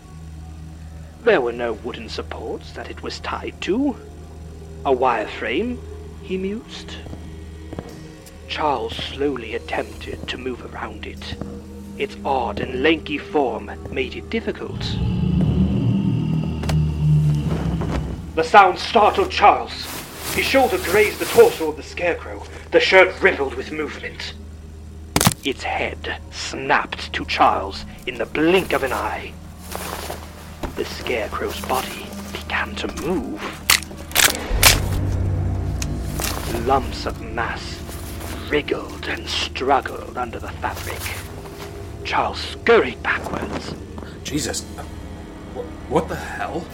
There 1.24 1.42
were 1.42 1.52
no 1.52 1.74
wooden 1.74 2.08
supports 2.08 2.74
that 2.74 2.92
it 2.92 3.02
was 3.02 3.20
tied 3.20 3.60
to. 3.62 3.96
A 4.86 4.94
wire 4.94 5.28
frame, 5.28 5.80
he 6.22 6.38
mused. 6.38 6.96
Charles 8.48 8.96
slowly 8.96 9.56
attempted 9.56 10.28
to 10.28 10.38
move 10.38 10.72
around 10.72 11.08
it. 11.08 11.36
Its 11.98 12.16
odd 12.24 12.60
and 12.60 12.84
lanky 12.84 13.18
form 13.18 13.72
made 13.90 14.16
it 14.16 14.30
difficult. 14.30 14.84
The 18.36 18.44
sound 18.44 18.80
startled 18.80 19.30
Charles. 19.30 19.86
His 20.34 20.46
shoulder 20.46 20.80
grazed 20.80 21.20
the 21.20 21.26
torso 21.26 21.70
of 21.70 21.78
the 21.78 21.84
scarecrow. 21.84 22.44
The 22.72 22.80
shirt 22.80 23.22
rippled 23.22 23.54
with 23.54 23.72
movement. 23.72 24.34
Its 25.44 25.62
head 25.62 26.20
snapped 26.32 27.14
to 27.14 27.26
Charles 27.26 27.86
in 28.08 28.18
the 28.18 28.26
blink 28.26 28.74
of 28.74 28.82
an 28.82 28.92
eye. 28.92 29.34
The 30.76 30.86
scarecrow's 30.86 31.62
body 31.66 32.08
began 32.32 32.74
to 32.78 32.88
move. 33.04 33.40
Lumps 36.66 37.06
of 37.06 37.22
mass 37.22 37.80
wriggled 38.50 39.06
and 39.06 39.28
struggled 39.30 40.18
under 40.18 40.40
the 40.40 40.50
fabric. 40.54 41.02
Charles 42.04 42.40
scurried 42.40 43.04
backwards. 43.04 43.76
Jesus. 44.24 44.64
What 45.88 46.08
the 46.08 46.16
hell? 46.16 46.66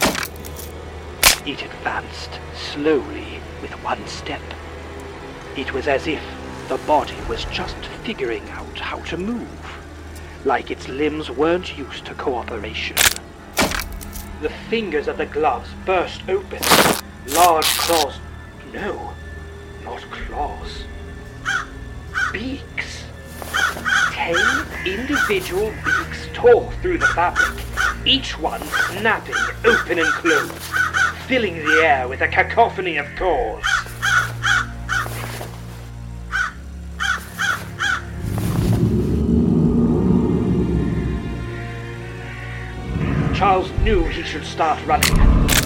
It 1.46 1.62
advanced 1.64 2.38
slowly 2.54 3.40
with 3.62 3.70
one 3.82 4.06
step. 4.06 4.42
It 5.56 5.72
was 5.72 5.88
as 5.88 6.06
if 6.06 6.22
the 6.68 6.76
body 6.86 7.16
was 7.28 7.46
just 7.46 7.76
figuring 8.04 8.46
out 8.50 8.78
how 8.78 8.98
to 9.04 9.16
move, 9.16 9.48
like 10.44 10.70
its 10.70 10.86
limbs 10.86 11.30
weren't 11.30 11.78
used 11.78 12.04
to 12.06 12.14
cooperation. 12.14 12.96
The 14.42 14.50
fingers 14.68 15.08
of 15.08 15.16
the 15.16 15.26
gloves 15.26 15.70
burst 15.86 16.28
open. 16.28 16.60
Large 17.28 17.66
claws. 17.66 18.18
No, 18.72 19.14
not 19.82 20.02
claws. 20.10 20.84
Beaks. 22.32 23.04
Ten 24.12 24.66
individual 24.86 25.72
beaks 25.84 26.28
tore 26.34 26.70
through 26.82 26.98
the 26.98 27.06
fabric, 27.06 27.64
each 28.04 28.38
one 28.38 28.62
snapping 28.62 29.34
open 29.64 29.98
and 29.98 30.08
closed, 30.08 30.72
filling 31.30 31.54
the 31.64 31.80
air 31.84 32.08
with 32.08 32.22
a 32.22 32.26
cacophony 32.26 32.96
of 32.96 33.06
calls. 33.14 33.62
Charles 43.32 43.70
knew 43.82 44.02
he 44.08 44.24
should 44.24 44.44
start 44.44 44.84
running. 44.84 45.14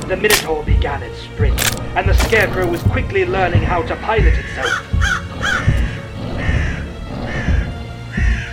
The 0.06 0.18
Minotaur 0.21 0.62
began 0.64 1.02
its 1.02 1.23
sprint, 1.23 1.59
and 1.97 2.06
the 2.06 2.12
Scarecrow 2.12 2.71
was 2.71 2.83
quickly 2.83 3.25
learning 3.25 3.62
how 3.62 3.80
to 3.85 3.97
pilot 3.97 4.35
itself. 4.35 4.68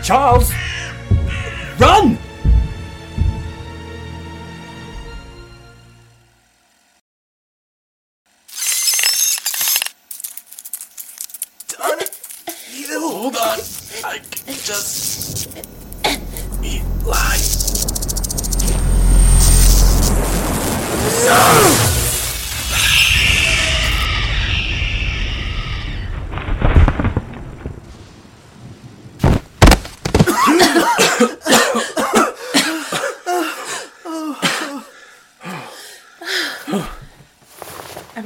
Charles! 0.01 0.50
Run! 1.77 2.21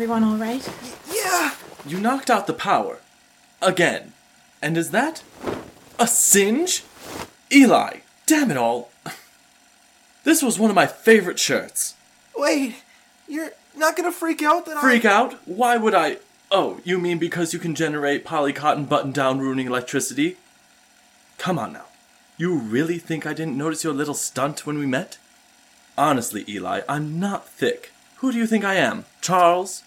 Everyone 0.05 0.23
all 0.23 0.37
right? 0.37 0.69
Yeah. 1.11 1.55
You 1.83 1.99
knocked 1.99 2.29
out 2.29 2.45
the 2.45 2.53
power. 2.53 2.99
Again. 3.59 4.13
And 4.61 4.77
is 4.77 4.91
that 4.91 5.23
a 5.97 6.05
singe? 6.05 6.83
Eli, 7.51 8.01
damn 8.27 8.51
it 8.51 8.57
all. 8.57 8.91
This 10.23 10.43
was 10.43 10.59
one 10.59 10.69
of 10.69 10.75
my 10.75 10.85
favorite 10.85 11.39
shirts. 11.39 11.95
Wait, 12.35 12.75
you're 13.27 13.49
not 13.75 13.95
gonna 13.95 14.11
freak 14.11 14.43
out 14.43 14.67
that 14.67 14.77
I 14.77 14.81
Freak 14.81 15.05
I... 15.05 15.11
out? 15.11 15.47
Why 15.47 15.75
would 15.75 15.95
I? 15.95 16.17
Oh, 16.51 16.81
you 16.83 16.99
mean 16.99 17.17
because 17.17 17.51
you 17.51 17.57
can 17.57 17.73
generate 17.73 18.25
polycotton 18.25 18.87
button 18.87 19.11
down 19.11 19.39
ruining 19.39 19.65
electricity? 19.65 20.37
Come 21.39 21.57
on 21.57 21.73
now. 21.73 21.85
You 22.37 22.55
really 22.55 22.99
think 22.99 23.25
I 23.25 23.33
didn't 23.33 23.57
notice 23.57 23.83
your 23.83 23.93
little 23.93 24.13
stunt 24.13 24.67
when 24.67 24.77
we 24.77 24.85
met? 24.85 25.17
Honestly, 25.97 26.45
Eli, 26.47 26.81
I'm 26.87 27.19
not 27.19 27.47
thick. 27.47 27.91
Who 28.17 28.31
do 28.31 28.37
you 28.37 28.45
think 28.47 28.63
I 28.63 28.75
am? 28.75 29.05
Charles? 29.21 29.81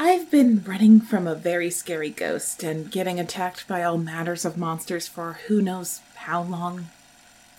I've 0.00 0.30
been 0.30 0.62
running 0.64 1.00
from 1.00 1.26
a 1.26 1.34
very 1.34 1.70
scary 1.70 2.10
ghost 2.10 2.62
and 2.62 2.88
getting 2.88 3.18
attacked 3.18 3.66
by 3.66 3.82
all 3.82 3.98
matters 3.98 4.44
of 4.44 4.56
monsters 4.56 5.08
for 5.08 5.40
who 5.48 5.60
knows 5.60 6.02
how 6.14 6.40
long. 6.40 6.90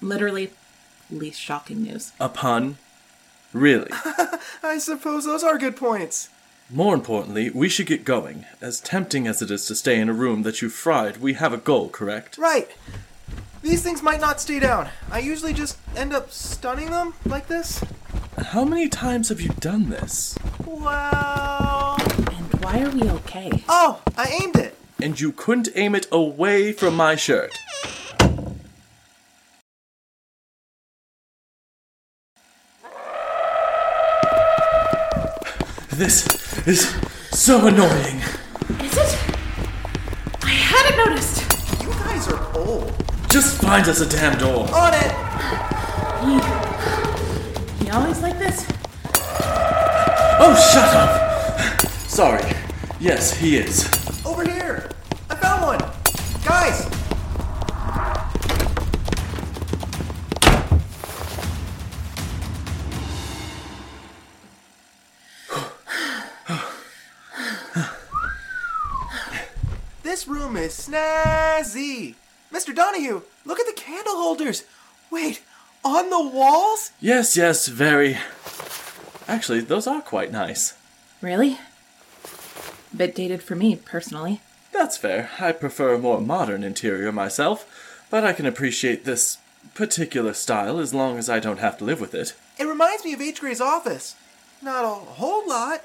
Literally, 0.02 0.52
least 1.12 1.38
shocking 1.38 1.84
news. 1.84 2.14
A 2.18 2.30
pun? 2.30 2.78
Really? 3.52 3.92
I 4.64 4.78
suppose 4.78 5.26
those 5.26 5.44
are 5.44 5.58
good 5.58 5.76
points. 5.76 6.30
More 6.70 6.94
importantly, 6.94 7.50
we 7.50 7.68
should 7.68 7.88
get 7.88 8.06
going. 8.06 8.46
As 8.62 8.80
tempting 8.80 9.28
as 9.28 9.42
it 9.42 9.52
is 9.52 9.66
to 9.68 9.76
stay 9.76 10.00
in 10.00 10.08
a 10.08 10.14
room 10.14 10.44
that 10.44 10.62
you 10.62 10.70
fried, 10.70 11.18
we 11.18 11.34
have 11.34 11.52
a 11.52 11.58
goal, 11.58 11.90
correct? 11.90 12.38
Right. 12.38 12.70
These 13.62 13.84
things 13.84 14.02
might 14.02 14.22
not 14.22 14.40
stay 14.40 14.60
down. 14.62 14.88
I 15.12 15.20
usually 15.20 15.52
just 15.52 15.78
end 15.94 16.14
up 16.14 16.32
stunning 16.32 16.92
them 16.92 17.16
like 17.26 17.48
this. 17.48 17.84
How 18.38 18.64
many 18.64 18.88
times 18.88 19.28
have 19.28 19.42
you 19.42 19.50
done 19.60 19.90
this? 19.90 20.38
Well. 20.66 21.89
And 22.60 22.66
why 22.66 22.82
are 22.82 22.90
we 22.90 23.10
okay? 23.10 23.64
Oh, 23.70 24.02
I 24.18 24.40
aimed 24.44 24.58
it. 24.58 24.76
And 25.02 25.18
you 25.20 25.32
couldn't 25.32 25.70
aim 25.76 25.96
it 25.96 26.08
away 26.12 26.74
from 26.74 26.94
my 26.96 27.16
shirt. 27.16 27.58
This 35.92 36.68
is 36.68 36.94
so 37.32 37.68
annoying. 37.68 38.18
Is 38.82 38.98
it? 38.98 39.18
I 40.44 40.50
hadn't 40.50 40.98
noticed. 40.98 41.42
You 41.82 41.90
guys 41.92 42.28
are 42.28 42.58
old. 42.58 42.94
Just 43.30 43.62
find 43.62 43.88
us 43.88 44.02
a 44.02 44.10
damn 44.10 44.38
door. 44.38 44.68
On 44.74 44.94
it. 44.94 45.12
He, 47.80 47.86
he 47.86 47.92
always 47.92 48.22
like 48.22 48.38
this? 48.38 48.66
Oh, 50.42 50.56
shut 50.74 50.96
up! 50.96 51.19
Sorry. 52.20 52.44
Yes, 53.00 53.32
he 53.32 53.56
is. 53.56 53.88
Over 54.26 54.44
here. 54.44 54.90
I 55.30 55.36
found 55.36 55.62
one. 55.62 55.80
Guys. 56.44 56.84
This 70.04 70.28
room 70.28 70.58
is 70.58 70.74
snazzy. 70.74 72.16
Mr. 72.52 72.76
Donahue, 72.76 73.22
look 73.46 73.62
at 73.62 73.66
the 73.66 73.82
candle 73.82 74.18
holders. 74.18 74.66
Wait, 75.10 75.42
on 75.86 76.10
the 76.10 76.22
walls? 76.22 76.92
Yes, 77.00 77.38
yes, 77.38 77.70
very. 77.70 78.18
Actually, 79.26 79.62
those 79.62 79.88
are 79.88 80.02
quite 80.02 80.34
nice. 80.34 80.74
Really? 81.22 81.58
Bit 82.96 83.16
dated 83.16 83.44
for 83.44 83.56
me, 83.56 83.76
personally. 83.76 84.42
That's 84.72 84.98
fair. 84.98 85.30
I 85.40 85.52
prefer 85.52 85.94
a 85.94 86.00
more 86.00 86.22
modern 86.22 86.64
interior 86.64 87.12
myself, 87.12 88.06
but 88.10 88.24
I 88.24 88.34
can 88.34 88.46
appreciate 88.46 89.06
this 89.06 89.38
particular 89.74 90.34
style 90.34 90.80
as 90.80 90.94
long 90.94 91.18
as 91.18 91.30
I 91.30 91.40
don't 91.40 91.60
have 91.60 91.78
to 91.80 91.84
live 91.84 92.02
with 92.02 92.14
it. 92.14 92.34
It 92.58 92.66
reminds 92.66 93.04
me 93.06 93.14
of 93.14 93.22
H. 93.22 93.40
Gray's 93.42 93.62
office. 93.62 94.16
Not 94.62 94.84
a 94.86 94.88
whole 94.90 95.48
lot, 95.48 95.84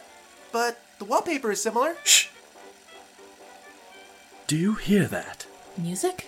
but 0.53 0.79
the 0.99 1.05
wallpaper 1.05 1.53
is 1.53 1.62
similar. 1.62 1.97
Shh! 2.05 2.29
Do 4.47 4.57
you 4.57 4.75
hear 4.75 5.07
that? 5.07 5.47
Music? 5.77 6.27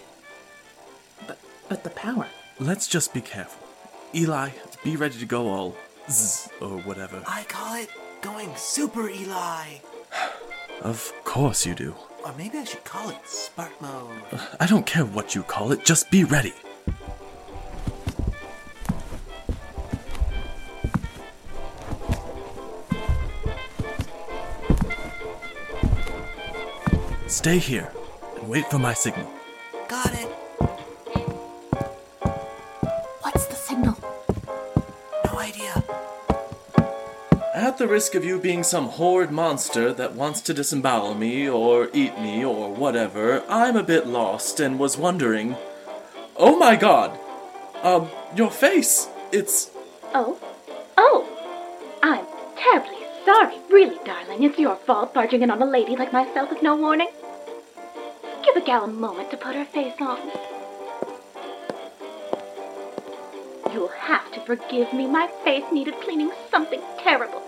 But, 1.26 1.38
but 1.68 1.84
the 1.84 1.90
power. 1.90 2.26
Let's 2.58 2.88
just 2.88 3.12
be 3.12 3.20
careful. 3.20 3.66
Eli, 4.14 4.50
be 4.82 4.96
ready 4.96 5.18
to 5.18 5.26
go 5.26 5.48
all 5.48 5.76
zzz 6.10 6.48
or 6.60 6.78
whatever. 6.78 7.22
I 7.26 7.44
call 7.44 7.74
it 7.76 7.90
going 8.22 8.54
super 8.56 9.08
Eli. 9.10 9.78
Of 10.82 11.12
course 11.24 11.66
you 11.66 11.74
do. 11.74 11.94
Or 12.24 12.32
maybe 12.38 12.58
I 12.58 12.64
should 12.64 12.84
call 12.84 13.10
it 13.10 13.16
spark 13.24 13.72
mode. 13.80 14.40
I 14.60 14.66
don't 14.66 14.86
care 14.86 15.04
what 15.04 15.34
you 15.34 15.42
call 15.42 15.72
it, 15.72 15.84
just 15.84 16.10
be 16.10 16.24
ready. 16.24 16.54
Stay 27.26 27.58
here. 27.58 27.92
And 28.38 28.48
wait 28.48 28.70
for 28.70 28.78
my 28.78 28.94
signal. 28.94 29.35
The 37.86 37.92
risk 37.92 38.16
of 38.16 38.24
you 38.24 38.36
being 38.36 38.64
some 38.64 38.88
horrid 38.88 39.30
monster 39.30 39.92
that 39.92 40.12
wants 40.12 40.40
to 40.40 40.52
disembowel 40.52 41.14
me 41.14 41.48
or 41.48 41.88
eat 41.92 42.18
me 42.18 42.44
or 42.44 42.74
whatever, 42.74 43.44
I'm 43.48 43.76
a 43.76 43.84
bit 43.84 44.08
lost 44.08 44.58
and 44.58 44.76
was 44.76 44.98
wondering. 44.98 45.54
Oh 46.36 46.58
my 46.58 46.74
god! 46.74 47.16
Um, 47.84 48.08
your 48.34 48.50
face! 48.50 49.06
It's. 49.30 49.70
Oh? 50.12 50.36
Oh! 50.96 51.28
I'm 52.02 52.26
terribly 52.56 53.06
sorry, 53.24 53.56
really, 53.70 54.00
darling. 54.04 54.42
It's 54.42 54.58
your 54.58 54.74
fault 54.74 55.14
barging 55.14 55.42
in 55.42 55.52
on 55.52 55.62
a 55.62 55.66
lady 55.66 55.94
like 55.94 56.12
myself 56.12 56.50
with 56.50 56.64
no 56.64 56.74
warning. 56.74 57.10
Give 58.44 58.56
a 58.56 58.66
gal 58.66 58.82
a 58.82 58.88
moment 58.88 59.30
to 59.30 59.36
put 59.36 59.54
her 59.54 59.64
face 59.64 59.94
on. 60.00 60.18
You'll 63.72 63.94
have 64.10 64.32
to 64.32 64.40
forgive 64.40 64.92
me. 64.92 65.06
My 65.06 65.28
face 65.44 65.70
needed 65.70 65.94
cleaning 66.00 66.32
something 66.50 66.80
terrible. 66.98 67.45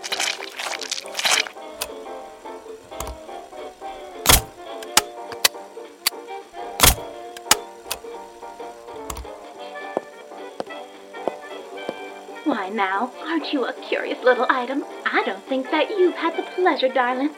Now, 12.79 13.11
aren't 13.27 13.51
you 13.51 13.65
a 13.65 13.73
curious 13.73 14.23
little 14.23 14.45
item? 14.49 14.85
I 15.05 15.21
don't 15.25 15.43
think 15.43 15.69
that 15.69 15.89
you've 15.89 16.15
had 16.15 16.37
the 16.37 16.43
pleasure, 16.43 16.87
darling. 16.87 17.31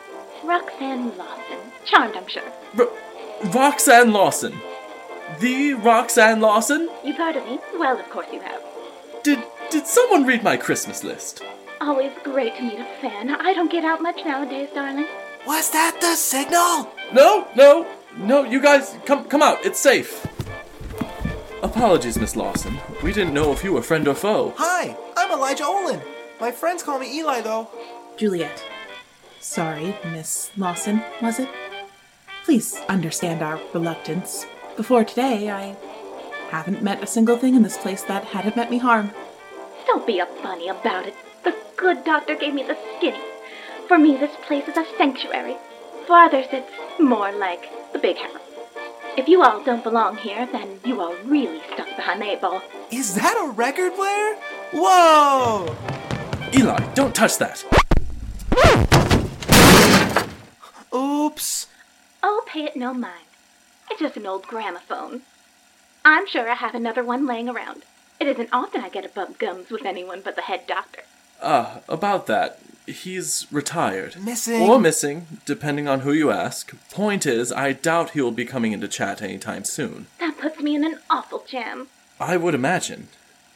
Roxanne 0.43 1.17
Lawson. 1.17 1.57
Charmed, 1.83 2.15
I'm 2.15 2.27
sure. 2.27 2.43
R- 2.77 2.87
Roxanne 3.49 4.11
Lawson! 4.13 4.53
The 5.39 5.73
Roxanne 5.73 6.41
Lawson? 6.41 6.87
You've 7.03 7.17
heard 7.17 7.35
of 7.37 7.45
me? 7.47 7.57
Well, 7.75 7.99
of 7.99 8.07
course 8.11 8.27
you 8.31 8.39
have. 8.41 8.61
Did 9.23 9.41
did 9.71 9.87
someone 9.87 10.27
read 10.27 10.43
my 10.43 10.57
Christmas 10.57 11.03
list? 11.03 11.41
Always 11.79 12.11
great 12.23 12.55
to 12.57 12.61
meet 12.63 12.79
a 12.79 12.85
fan. 13.01 13.31
I 13.31 13.53
don't 13.55 13.71
get 13.71 13.83
out 13.83 13.99
much 13.99 14.21
nowadays, 14.23 14.69
darling. 14.75 15.07
Was 15.47 15.71
that 15.71 15.97
the 16.01 16.13
signal? 16.15 16.87
No, 17.11 17.47
no, 17.55 17.87
no, 18.15 18.43
you 18.43 18.61
guys 18.61 18.95
come 19.07 19.25
come 19.25 19.41
out, 19.41 19.65
it's 19.65 19.79
safe. 19.79 20.27
Apologies, 21.63 22.19
Miss 22.19 22.35
Lawson. 22.35 22.77
We 23.03 23.11
didn't 23.11 23.33
know 23.33 23.51
if 23.51 23.63
you 23.63 23.73
were 23.73 23.81
friend 23.81 24.07
or 24.07 24.15
foe. 24.15 24.53
Hi, 24.57 24.95
I'm 25.31 25.37
Elijah 25.37 25.65
Olin. 25.65 26.01
My 26.41 26.51
friends 26.51 26.83
call 26.83 26.99
me 26.99 27.19
Eli, 27.19 27.39
though. 27.39 27.69
Juliet. 28.17 28.65
Sorry, 29.39 29.95
Miss 30.03 30.51
Lawson, 30.57 31.01
was 31.21 31.39
it? 31.39 31.47
Please 32.43 32.77
understand 32.89 33.41
our 33.41 33.57
reluctance. 33.73 34.45
Before 34.75 35.05
today, 35.05 35.49
I 35.49 35.77
haven't 36.49 36.83
met 36.83 37.01
a 37.01 37.07
single 37.07 37.37
thing 37.37 37.55
in 37.55 37.63
this 37.63 37.77
place 37.77 38.03
that 38.03 38.25
hadn't 38.25 38.57
meant 38.57 38.71
me 38.71 38.77
harm. 38.77 39.11
Don't 39.87 40.05
be 40.05 40.19
a 40.19 40.25
bunny 40.43 40.67
about 40.67 41.07
it. 41.07 41.15
The 41.45 41.55
good 41.77 42.03
doctor 42.03 42.35
gave 42.35 42.53
me 42.53 42.63
the 42.63 42.77
skinny. 42.97 43.21
For 43.87 43.97
me, 43.97 44.17
this 44.17 44.35
place 44.45 44.67
is 44.67 44.75
a 44.75 44.85
sanctuary. 44.97 45.55
For 46.07 46.17
others, 46.17 46.47
it's 46.51 46.99
more 46.99 47.31
like 47.31 47.69
the 47.93 47.99
big 47.99 48.17
house. 48.17 48.41
If 49.15 49.29
you 49.29 49.43
all 49.43 49.63
don't 49.63 49.81
belong 49.81 50.17
here, 50.17 50.45
then 50.51 50.81
you 50.83 50.99
are 50.99 51.15
really 51.23 51.61
stuck 51.73 51.95
behind 51.95 52.21
the 52.21 52.31
eight 52.31 52.41
ball. 52.41 52.61
Is 52.91 53.15
that 53.15 53.41
a 53.41 53.49
record 53.51 53.95
player? 53.95 54.35
Whoa! 54.73 55.75
Eli, 56.53 56.93
don't 56.93 57.13
touch 57.13 57.37
that. 57.39 57.63
Oops. 60.93 61.67
Oh, 62.23 62.43
pay 62.45 62.63
it 62.63 62.75
no 62.75 62.93
mind. 62.93 63.25
It's 63.89 63.99
just 63.99 64.17
an 64.17 64.25
old 64.25 64.47
gramophone. 64.47 65.21
I'm 66.05 66.27
sure 66.27 66.49
I 66.49 66.55
have 66.55 66.73
another 66.73 67.03
one 67.03 67.27
laying 67.27 67.49
around. 67.49 67.83
It 68.19 68.27
isn't 68.27 68.49
often 68.53 68.81
I 68.81 68.89
get 68.89 69.03
to 69.03 69.09
bump 69.09 69.39
gums 69.39 69.69
with 69.69 69.85
anyone 69.85 70.21
but 70.23 70.35
the 70.35 70.43
head 70.43 70.67
doctor. 70.67 71.01
Ah, 71.41 71.79
about 71.89 72.27
that. 72.27 72.59
He's 72.87 73.47
retired. 73.51 74.21
Missing. 74.23 74.61
Or 74.61 74.79
missing, 74.79 75.27
depending 75.45 75.87
on 75.87 76.01
who 76.01 76.13
you 76.13 76.31
ask. 76.31 76.73
Point 76.91 77.25
is, 77.25 77.51
I 77.51 77.73
doubt 77.73 78.11
he'll 78.11 78.31
be 78.31 78.45
coming 78.45 78.71
into 78.71 78.87
chat 78.87 79.21
anytime 79.21 79.63
soon. 79.63 80.07
That 80.19 80.37
puts 80.37 80.59
me 80.59 80.75
in 80.75 80.83
an 80.83 80.99
awful 81.09 81.43
jam. 81.47 81.87
I 82.19 82.37
would 82.37 82.55
imagine. 82.55 83.07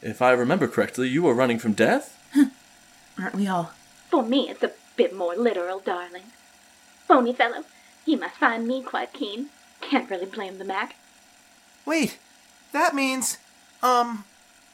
If 0.01 0.21
I 0.21 0.31
remember 0.31 0.67
correctly, 0.67 1.07
you 1.09 1.23
were 1.23 1.33
running 1.33 1.59
from 1.59 1.73
death? 1.73 2.17
Aren't 3.19 3.35
we 3.35 3.47
all? 3.47 3.71
For 4.09 4.23
me, 4.23 4.49
it's 4.49 4.63
a 4.63 4.71
bit 4.95 5.15
more 5.15 5.35
literal, 5.35 5.79
darling. 5.79 6.23
Phony 7.07 7.33
fellow. 7.33 7.63
He 8.05 8.15
must 8.15 8.35
find 8.35 8.67
me 8.67 8.83
quite 8.83 9.13
keen. 9.13 9.49
Can't 9.81 10.09
really 10.09 10.27
blame 10.27 10.57
the 10.57 10.65
Mac. 10.65 10.95
Wait, 11.85 12.17
that 12.71 12.93
means, 12.93 13.37
um, 13.81 14.25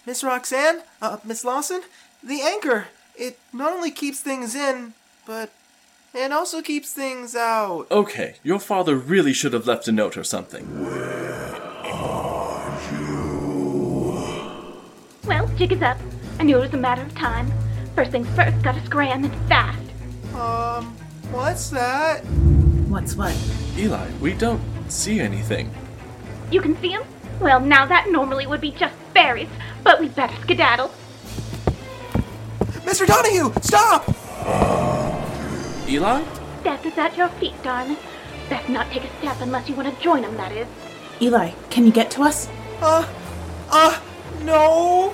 Miss 0.06 0.24
Roxanne, 0.24 0.82
uh, 1.02 1.18
Miss 1.24 1.46
Lawson, 1.46 1.82
the 2.24 2.42
anchor. 2.42 2.88
It 3.16 3.40
not 3.54 3.74
only 3.74 3.92
keeps 3.92 4.20
things 4.20 4.56
in, 4.56 4.94
but 5.26 5.52
it 6.14 6.32
also 6.32 6.62
keeps 6.62 6.94
things 6.94 7.36
out. 7.36 7.88
Okay, 7.92 8.36
your 8.44 8.60
father 8.60 8.96
really 8.96 9.34
should 9.34 9.54
have 9.54 9.68
left 9.68 9.88
a 9.88 9.92
note 9.92 10.18
or 10.18 10.24
something. 10.24 10.68
Well, 15.26 15.48
jig 15.58 15.72
is 15.72 15.82
up. 15.82 15.98
I 16.40 16.44
knew 16.44 16.58
it 16.58 16.62
was 16.62 16.74
a 16.74 16.78
matter 16.78 17.04
of 17.04 17.14
time. 17.16 17.52
First 17.96 18.12
things 18.12 18.28
first, 18.36 18.62
gotta 18.64 18.84
scram 18.86 19.24
and 19.24 19.36
fast. 19.48 19.80
Um, 20.36 20.96
what's 21.32 21.70
that? 21.70 22.22
What's 22.90 23.16
what? 23.16 23.36
Eli, 23.78 24.10
we 24.20 24.34
don't 24.34 24.62
see 24.90 25.20
anything. 25.20 25.70
You 26.52 26.62
can 26.62 26.76
see 26.82 26.90
see 26.90 26.96
'em? 26.96 27.04
Well, 27.40 27.60
now 27.60 27.86
that 27.86 28.10
normally 28.10 28.48
would 28.48 28.62
be 28.62 28.72
just 28.72 28.96
fairies, 29.14 29.50
but 29.84 30.00
we'd 30.00 30.16
better 30.16 30.36
skedaddle. 30.42 30.92
Mr. 32.86 33.06
Donahue, 33.06 33.52
stop! 33.62 34.08
Eli? 35.88 36.24
Death 36.64 36.86
is 36.86 36.98
at 36.98 37.16
your 37.16 37.30
feet, 37.40 37.54
darling. 37.64 37.98
Best 38.50 38.68
not 38.70 38.90
take 38.92 39.04
a 39.04 39.18
step 39.20 39.38
unless 39.42 39.70
you 39.70 39.76
want 39.76 39.88
to 39.96 40.04
join 40.04 40.24
join 40.24 40.26
'em, 40.26 40.36
that 40.38 40.52
is. 40.52 40.68
Eli, 41.22 41.52
can 41.70 41.86
you 41.86 41.92
get 41.92 42.10
to 42.12 42.24
us? 42.24 42.48
Uh, 42.82 43.06
uh, 43.70 43.98
no. 44.44 45.14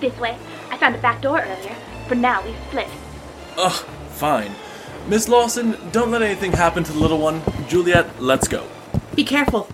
This 0.00 0.16
way. 0.18 0.36
I 0.70 0.76
found 0.76 0.94
a 0.94 0.98
back 0.98 1.22
door 1.22 1.40
earlier. 1.40 1.76
For 2.08 2.14
now, 2.14 2.42
we 2.44 2.54
split. 2.68 2.88
Ugh, 3.56 3.86
fine. 4.10 4.52
Miss 5.08 5.28
Lawson, 5.28 5.76
don't 5.92 6.10
let 6.10 6.22
anything 6.22 6.52
happen 6.52 6.82
to 6.84 6.92
the 6.92 6.98
little 6.98 7.18
one. 7.18 7.42
Juliet, 7.68 8.06
let's 8.20 8.48
go. 8.48 8.66
Be 9.14 9.24
careful. 9.24 9.68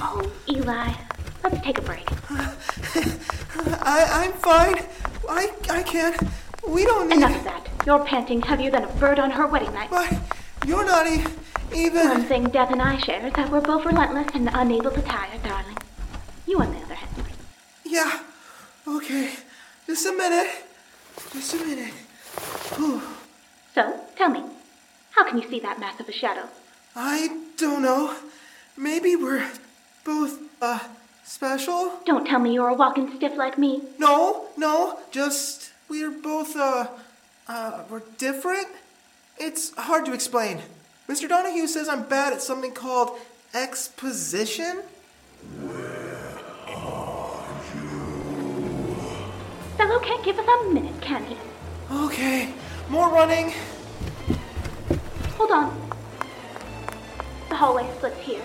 Oh, 0.00 0.32
Eli. 0.48 0.92
Let's 1.42 1.60
take 1.64 1.78
a 1.78 1.82
break. 1.82 2.06
I, 3.82 4.24
I'm 4.24 4.32
fine. 4.34 4.76
I, 5.28 5.50
I 5.68 5.82
can't. 5.82 6.16
We 6.66 6.84
don't 6.84 7.08
need. 7.08 7.16
Enough 7.18 7.36
of 7.36 7.44
that. 7.44 7.68
You're 7.86 8.04
panting 8.04 8.42
heavier 8.42 8.70
than 8.70 8.84
a 8.84 8.92
bird 8.94 9.18
on 9.18 9.30
her 9.30 9.46
wedding 9.46 9.72
night. 9.72 9.90
But 9.90 10.12
you're 10.66 10.84
not 10.84 11.06
e- 11.06 11.24
One 11.72 12.24
thing 12.24 12.44
Death 12.50 12.70
and 12.70 12.82
I 12.82 12.98
share 12.98 13.26
is 13.26 13.32
that 13.34 13.50
we're 13.50 13.60
both 13.60 13.84
relentless 13.86 14.28
and 14.34 14.50
unable 14.52 14.90
to 14.90 15.02
tire, 15.02 15.38
darling. 15.42 15.76
You, 16.46 16.60
on 16.60 16.72
the 16.72 16.80
other 16.80 16.94
hand. 16.94 17.24
Yeah. 17.84 18.20
Okay. 18.86 19.30
Just 19.86 20.06
a 20.06 20.12
minute. 20.12 20.50
Just 21.32 21.54
a 21.54 21.56
minute. 21.58 21.94
Whew. 22.76 23.02
So, 23.74 24.00
tell 24.16 24.28
me, 24.30 24.42
how 25.12 25.24
can 25.28 25.40
you 25.40 25.48
see 25.48 25.60
that 25.60 25.78
mass 25.80 25.98
of 26.00 26.08
a 26.08 26.12
shadow? 26.12 26.48
I 26.94 27.38
don't 27.56 27.82
know. 27.82 28.14
Maybe 28.76 29.16
we're 29.16 29.48
both, 30.04 30.38
uh, 30.60 30.80
special? 31.24 31.92
Don't 32.04 32.26
tell 32.26 32.40
me 32.40 32.52
you're 32.54 32.68
a 32.68 32.74
walking 32.74 33.14
stiff 33.16 33.36
like 33.36 33.56
me. 33.58 33.82
No, 33.98 34.46
no. 34.56 34.98
Just 35.12 35.69
we're 35.90 36.10
both, 36.12 36.56
uh, 36.56 36.86
uh, 37.48 37.82
we're 37.90 38.02
different. 38.16 38.68
It's 39.36 39.74
hard 39.74 40.06
to 40.06 40.12
explain. 40.12 40.60
Mr. 41.08 41.28
Donahue 41.28 41.66
says 41.66 41.88
I'm 41.88 42.04
bad 42.04 42.32
at 42.32 42.40
something 42.40 42.72
called 42.72 43.18
exposition. 43.52 44.82
Where 45.58 46.38
are 46.68 47.44
you? 47.74 48.94
Fellow 49.76 49.98
can't 49.98 50.24
give 50.24 50.38
us 50.38 50.46
a 50.46 50.72
minute, 50.72 51.00
can 51.00 51.24
he? 51.24 51.36
Okay. 51.90 52.54
More 52.88 53.08
running. 53.08 53.52
Hold 55.36 55.50
on. 55.50 55.90
The 57.48 57.56
hallway 57.56 57.90
splits 57.96 58.20
here. 58.20 58.42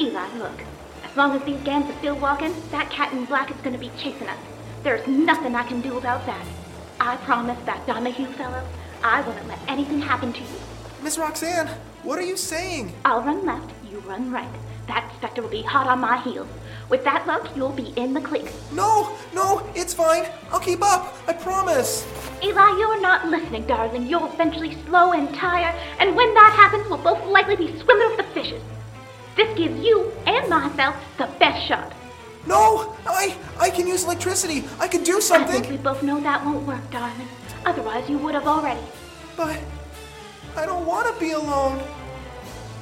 Eli, 0.00 0.26
look. 0.38 0.62
As 1.04 1.16
long 1.16 1.36
as 1.36 1.42
these 1.44 1.60
gams 1.62 1.90
are 1.90 1.98
still 1.98 2.16
walking, 2.16 2.54
that 2.70 2.88
cat 2.90 3.12
in 3.12 3.26
black 3.26 3.50
is 3.50 3.56
gonna 3.58 3.76
be 3.76 3.90
chasing 3.98 4.28
us. 4.28 4.38
There's 4.82 5.06
nothing 5.06 5.54
I 5.54 5.64
can 5.64 5.82
do 5.82 5.98
about 5.98 6.24
that. 6.26 6.46
I 7.04 7.16
promise 7.16 7.58
that 7.66 7.84
Donahue 7.84 8.26
fellow, 8.26 8.62
I 9.02 9.22
wouldn't 9.22 9.48
let 9.48 9.58
anything 9.66 10.00
happen 10.00 10.32
to 10.32 10.38
you. 10.38 10.46
Miss 11.02 11.18
Roxanne, 11.18 11.66
what 12.04 12.16
are 12.16 12.22
you 12.22 12.36
saying? 12.36 12.92
I'll 13.04 13.22
run 13.22 13.44
left, 13.44 13.72
you 13.90 13.98
run 14.06 14.30
right. 14.30 14.48
That 14.86 15.12
specter 15.16 15.42
will 15.42 15.48
be 15.48 15.62
hot 15.62 15.88
on 15.88 15.98
my 15.98 16.22
heels. 16.22 16.46
With 16.88 17.02
that 17.02 17.26
luck, 17.26 17.56
you'll 17.56 17.70
be 17.70 17.92
in 17.96 18.14
the 18.14 18.20
clear. 18.20 18.48
No, 18.72 19.18
no, 19.34 19.68
it's 19.74 19.92
fine. 19.92 20.26
I'll 20.52 20.60
keep 20.60 20.80
up. 20.80 21.16
I 21.26 21.32
promise. 21.32 22.06
Eli, 22.40 22.78
you're 22.78 23.00
not 23.00 23.26
listening, 23.26 23.66
darling. 23.66 24.06
You'll 24.06 24.32
eventually 24.32 24.80
slow 24.86 25.10
and 25.10 25.34
tire, 25.34 25.76
and 25.98 26.14
when 26.14 26.32
that 26.34 26.52
happens, 26.54 26.88
we'll 26.88 27.02
both 27.02 27.26
likely 27.26 27.56
be 27.56 27.80
swimming 27.80 28.10
with 28.10 28.18
the 28.18 28.32
fishes. 28.32 28.62
This 29.34 29.52
gives 29.58 29.84
you 29.84 30.12
and 30.26 30.48
myself 30.48 30.94
the 31.18 31.26
best 31.40 31.66
shot. 31.66 31.92
No, 32.46 32.96
I 33.06 33.36
I 33.58 33.70
can 33.70 33.86
use 33.86 34.04
electricity. 34.04 34.64
I 34.80 34.88
can 34.88 35.04
do 35.04 35.20
something. 35.20 35.56
I 35.56 35.60
think 35.60 35.70
we 35.70 35.76
both 35.76 36.02
know 36.02 36.20
that 36.20 36.44
won't 36.44 36.66
work, 36.66 36.90
darling. 36.90 37.28
Otherwise, 37.64 38.08
you 38.10 38.18
would 38.18 38.34
have 38.34 38.46
already. 38.46 38.80
But 39.36 39.60
I 40.56 40.66
don't 40.66 40.84
want 40.84 41.12
to 41.12 41.20
be 41.20 41.32
alone. 41.32 41.82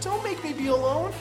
Don't 0.00 0.24
make 0.24 0.42
me 0.42 0.52
be 0.54 0.68
alone. 0.68 1.12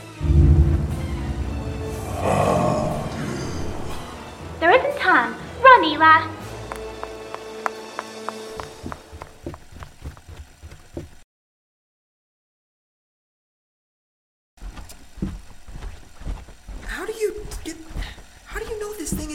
There 4.59 4.71
isn't 4.71 4.97
time. 4.99 5.35
Run, 5.61 5.83
Eli. 5.83 6.38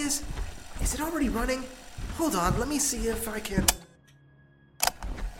Is? 0.04 0.22
Is 0.80 0.94
it 0.94 1.00
already 1.00 1.28
running? 1.28 1.64
Hold 2.16 2.36
on. 2.36 2.58
Let 2.58 2.68
me 2.68 2.78
see 2.78 3.08
if 3.08 3.28
I 3.28 3.40
can. 3.40 3.64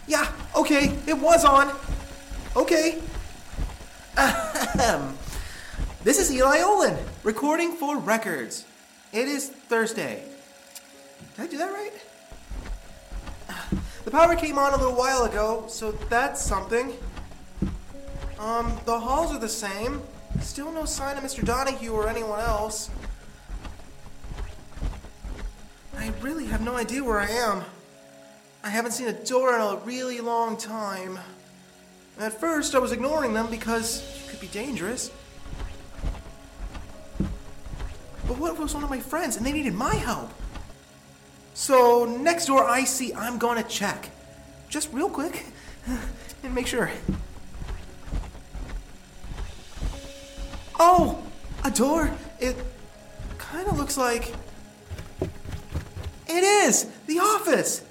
Yeah. 0.06 0.30
Okay. 0.56 0.96
It 1.06 1.18
was 1.18 1.44
on. 1.44 1.76
Okay. 2.56 3.00
Ahem. 4.16 5.16
This 6.02 6.18
is 6.18 6.30
Eli 6.32 6.60
Olin, 6.60 6.96
recording 7.22 7.72
for 7.72 7.96
records. 7.98 8.64
It 9.12 9.26
is 9.26 9.48
Thursday. 9.48 10.22
Did 11.36 11.44
I 11.44 11.46
do 11.46 11.58
that 11.58 11.72
right? 11.72 11.92
The 14.04 14.10
power 14.10 14.36
came 14.36 14.58
on 14.58 14.74
a 14.74 14.76
little 14.76 14.94
while 14.94 15.24
ago, 15.24 15.64
so 15.66 15.92
that's 16.10 16.42
something. 16.42 16.92
Um, 18.38 18.78
the 18.84 19.00
halls 19.00 19.34
are 19.34 19.38
the 19.38 19.48
same. 19.48 20.02
Still 20.40 20.70
no 20.70 20.84
sign 20.84 21.16
of 21.16 21.24
Mr. 21.24 21.42
Donahue 21.42 21.92
or 21.92 22.06
anyone 22.06 22.40
else. 22.40 22.90
I 26.04 26.12
really 26.20 26.44
have 26.44 26.60
no 26.60 26.76
idea 26.76 27.02
where 27.02 27.18
I 27.18 27.30
am. 27.30 27.64
I 28.62 28.68
haven't 28.68 28.92
seen 28.92 29.08
a 29.08 29.12
door 29.24 29.54
in 29.54 29.60
a 29.62 29.76
really 29.86 30.20
long 30.20 30.58
time. 30.58 31.18
At 32.20 32.38
first, 32.38 32.74
I 32.74 32.78
was 32.78 32.92
ignoring 32.92 33.32
them 33.32 33.46
because 33.50 34.02
it 34.22 34.28
could 34.28 34.38
be 34.38 34.48
dangerous. 34.48 35.10
But 37.18 38.36
what 38.36 38.52
if 38.52 38.58
it 38.58 38.62
was 38.62 38.74
one 38.74 38.84
of 38.84 38.90
my 38.90 39.00
friends 39.00 39.38
and 39.38 39.46
they 39.46 39.52
needed 39.52 39.72
my 39.72 39.94
help? 39.94 40.30
So, 41.54 42.04
next 42.04 42.44
door 42.48 42.68
I 42.68 42.84
see, 42.84 43.14
I'm 43.14 43.38
gonna 43.38 43.62
check. 43.62 44.10
Just 44.68 44.92
real 44.92 45.08
quick 45.08 45.46
and 46.42 46.54
make 46.54 46.66
sure. 46.66 46.90
Oh, 50.78 51.22
a 51.64 51.70
door. 51.70 52.14
It 52.40 52.56
kind 53.38 53.66
of 53.68 53.78
looks 53.78 53.96
like. 53.96 54.34
It 56.28 56.42
is! 56.42 56.86
The 57.06 57.18
office! 57.18 57.82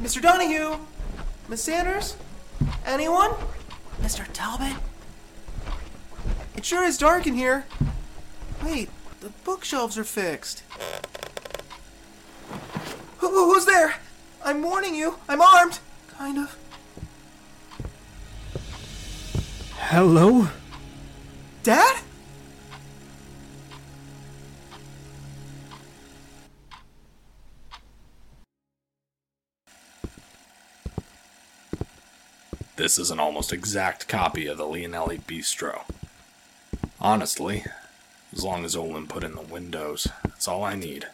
Mr. 0.00 0.20
Donahue? 0.20 0.76
Miss 1.48 1.62
Sanders? 1.62 2.16
Anyone? 2.86 3.30
Mr. 4.00 4.26
Talbot? 4.32 4.76
It 6.56 6.64
sure 6.64 6.84
is 6.84 6.98
dark 6.98 7.26
in 7.26 7.34
here. 7.34 7.66
Wait, 8.62 8.88
the 9.20 9.30
bookshelves 9.44 9.96
are 9.98 10.04
fixed. 10.04 10.62
Who, 13.18 13.28
who- 13.30 13.52
who's 13.52 13.66
there? 13.66 13.94
I'm 14.44 14.62
warning 14.62 14.94
you. 14.94 15.16
I'm 15.28 15.40
armed. 15.40 15.78
Kind 16.18 16.38
of. 16.38 16.56
Hello? 19.78 20.48
Dad? 21.62 22.00
This 32.84 32.98
is 32.98 33.10
an 33.10 33.18
almost 33.18 33.50
exact 33.50 34.08
copy 34.08 34.46
of 34.46 34.58
the 34.58 34.64
Leonelli 34.64 35.18
Bistro. 35.18 35.84
Honestly, 37.00 37.64
as 38.30 38.44
long 38.44 38.62
as 38.62 38.76
Olin 38.76 39.06
put 39.06 39.24
in 39.24 39.34
the 39.34 39.40
windows, 39.40 40.06
that's 40.22 40.46
all 40.46 40.62
I 40.62 40.74
need. 40.74 41.06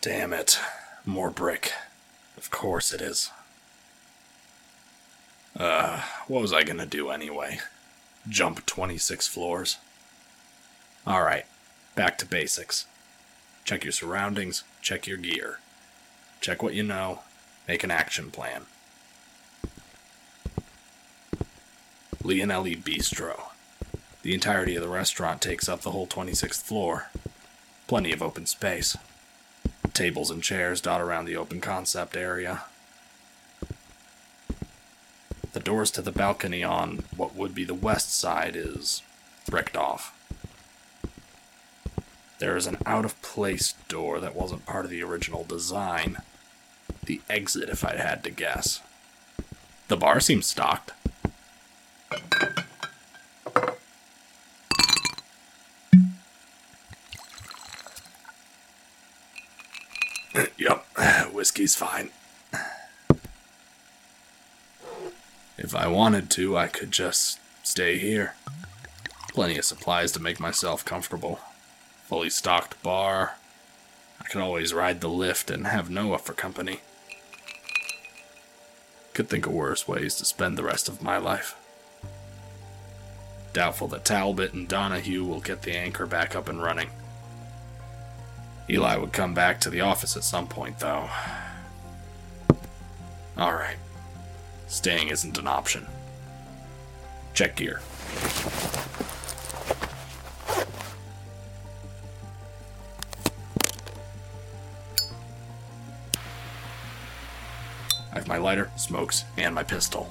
Damn 0.00 0.32
it. 0.32 0.60
More 1.04 1.30
brick. 1.30 1.72
Of 2.36 2.52
course 2.52 2.92
it 2.92 3.00
is. 3.00 3.32
Uh, 5.58 6.02
what 6.28 6.40
was 6.40 6.52
I 6.52 6.62
gonna 6.62 6.86
do 6.86 7.10
anyway? 7.10 7.58
Jump 8.28 8.64
26 8.64 9.26
floors? 9.26 9.78
Alright, 11.04 11.46
back 11.96 12.18
to 12.18 12.26
basics. 12.26 12.86
Check 13.64 13.82
your 13.82 13.92
surroundings, 13.92 14.62
check 14.80 15.08
your 15.08 15.16
gear. 15.16 15.58
Check 16.40 16.62
what 16.62 16.74
you 16.74 16.84
know, 16.84 17.20
make 17.66 17.82
an 17.82 17.90
action 17.90 18.30
plan. 18.30 18.66
Leonelli 22.22 22.80
Bistro. 22.80 23.50
The 24.22 24.34
entirety 24.34 24.76
of 24.76 24.82
the 24.82 24.88
restaurant 24.88 25.40
takes 25.40 25.68
up 25.68 25.80
the 25.80 25.92
whole 25.92 26.06
26th 26.06 26.62
floor. 26.62 27.08
Plenty 27.86 28.12
of 28.12 28.22
open 28.22 28.46
space. 28.46 28.96
Tables 29.94 30.30
and 30.30 30.42
chairs 30.42 30.80
dot 30.80 31.00
around 31.00 31.24
the 31.24 31.36
open 31.36 31.60
concept 31.60 32.16
area. 32.16 32.64
The 35.52 35.60
doors 35.60 35.90
to 35.92 36.02
the 36.02 36.12
balcony 36.12 36.62
on 36.62 37.04
what 37.16 37.34
would 37.34 37.54
be 37.54 37.64
the 37.64 37.74
west 37.74 38.12
side 38.12 38.54
is 38.54 39.02
bricked 39.48 39.76
off. 39.76 40.15
There 42.38 42.56
is 42.56 42.66
an 42.66 42.76
out 42.84 43.06
of 43.06 43.20
place 43.22 43.72
door 43.88 44.20
that 44.20 44.36
wasn't 44.36 44.66
part 44.66 44.84
of 44.84 44.90
the 44.90 45.02
original 45.02 45.44
design. 45.44 46.18
The 47.04 47.22
exit, 47.30 47.70
if 47.70 47.82
I 47.84 47.96
had 47.96 48.22
to 48.24 48.30
guess. 48.30 48.80
The 49.88 49.96
bar 49.96 50.20
seems 50.20 50.46
stocked. 50.46 50.92
yep, 60.58 60.84
whiskey's 61.32 61.74
fine. 61.74 62.10
If 65.56 65.74
I 65.74 65.86
wanted 65.86 66.28
to, 66.32 66.58
I 66.58 66.66
could 66.66 66.92
just 66.92 67.40
stay 67.62 67.98
here. 67.98 68.34
Plenty 69.32 69.56
of 69.56 69.64
supplies 69.64 70.12
to 70.12 70.20
make 70.20 70.38
myself 70.38 70.84
comfortable. 70.84 71.40
Fully 72.06 72.30
stocked 72.30 72.80
bar. 72.82 73.34
I 74.20 74.28
can 74.28 74.40
always 74.40 74.72
ride 74.72 75.00
the 75.00 75.08
lift 75.08 75.50
and 75.50 75.66
have 75.66 75.90
Noah 75.90 76.18
for 76.18 76.32
company. 76.32 76.80
Could 79.12 79.28
think 79.28 79.46
of 79.46 79.52
worse 79.52 79.88
ways 79.88 80.14
to 80.16 80.24
spend 80.24 80.56
the 80.56 80.62
rest 80.62 80.88
of 80.88 81.02
my 81.02 81.16
life. 81.16 81.56
Doubtful 83.52 83.88
that 83.88 84.04
Talbot 84.04 84.52
and 84.52 84.68
Donahue 84.68 85.24
will 85.24 85.40
get 85.40 85.62
the 85.62 85.76
anchor 85.76 86.06
back 86.06 86.36
up 86.36 86.48
and 86.48 86.62
running. 86.62 86.90
Eli 88.68 88.96
would 88.96 89.12
come 89.12 89.32
back 89.32 89.60
to 89.60 89.70
the 89.70 89.80
office 89.80 90.16
at 90.16 90.24
some 90.24 90.46
point, 90.46 90.78
though. 90.78 91.08
Alright. 93.38 93.78
Staying 94.66 95.08
isn't 95.08 95.38
an 95.38 95.46
option. 95.46 95.86
Check 97.34 97.56
gear. 97.56 97.80
Lighter, 108.46 108.70
smokes, 108.76 109.24
and 109.36 109.52
my 109.52 109.64
pistol. 109.64 110.06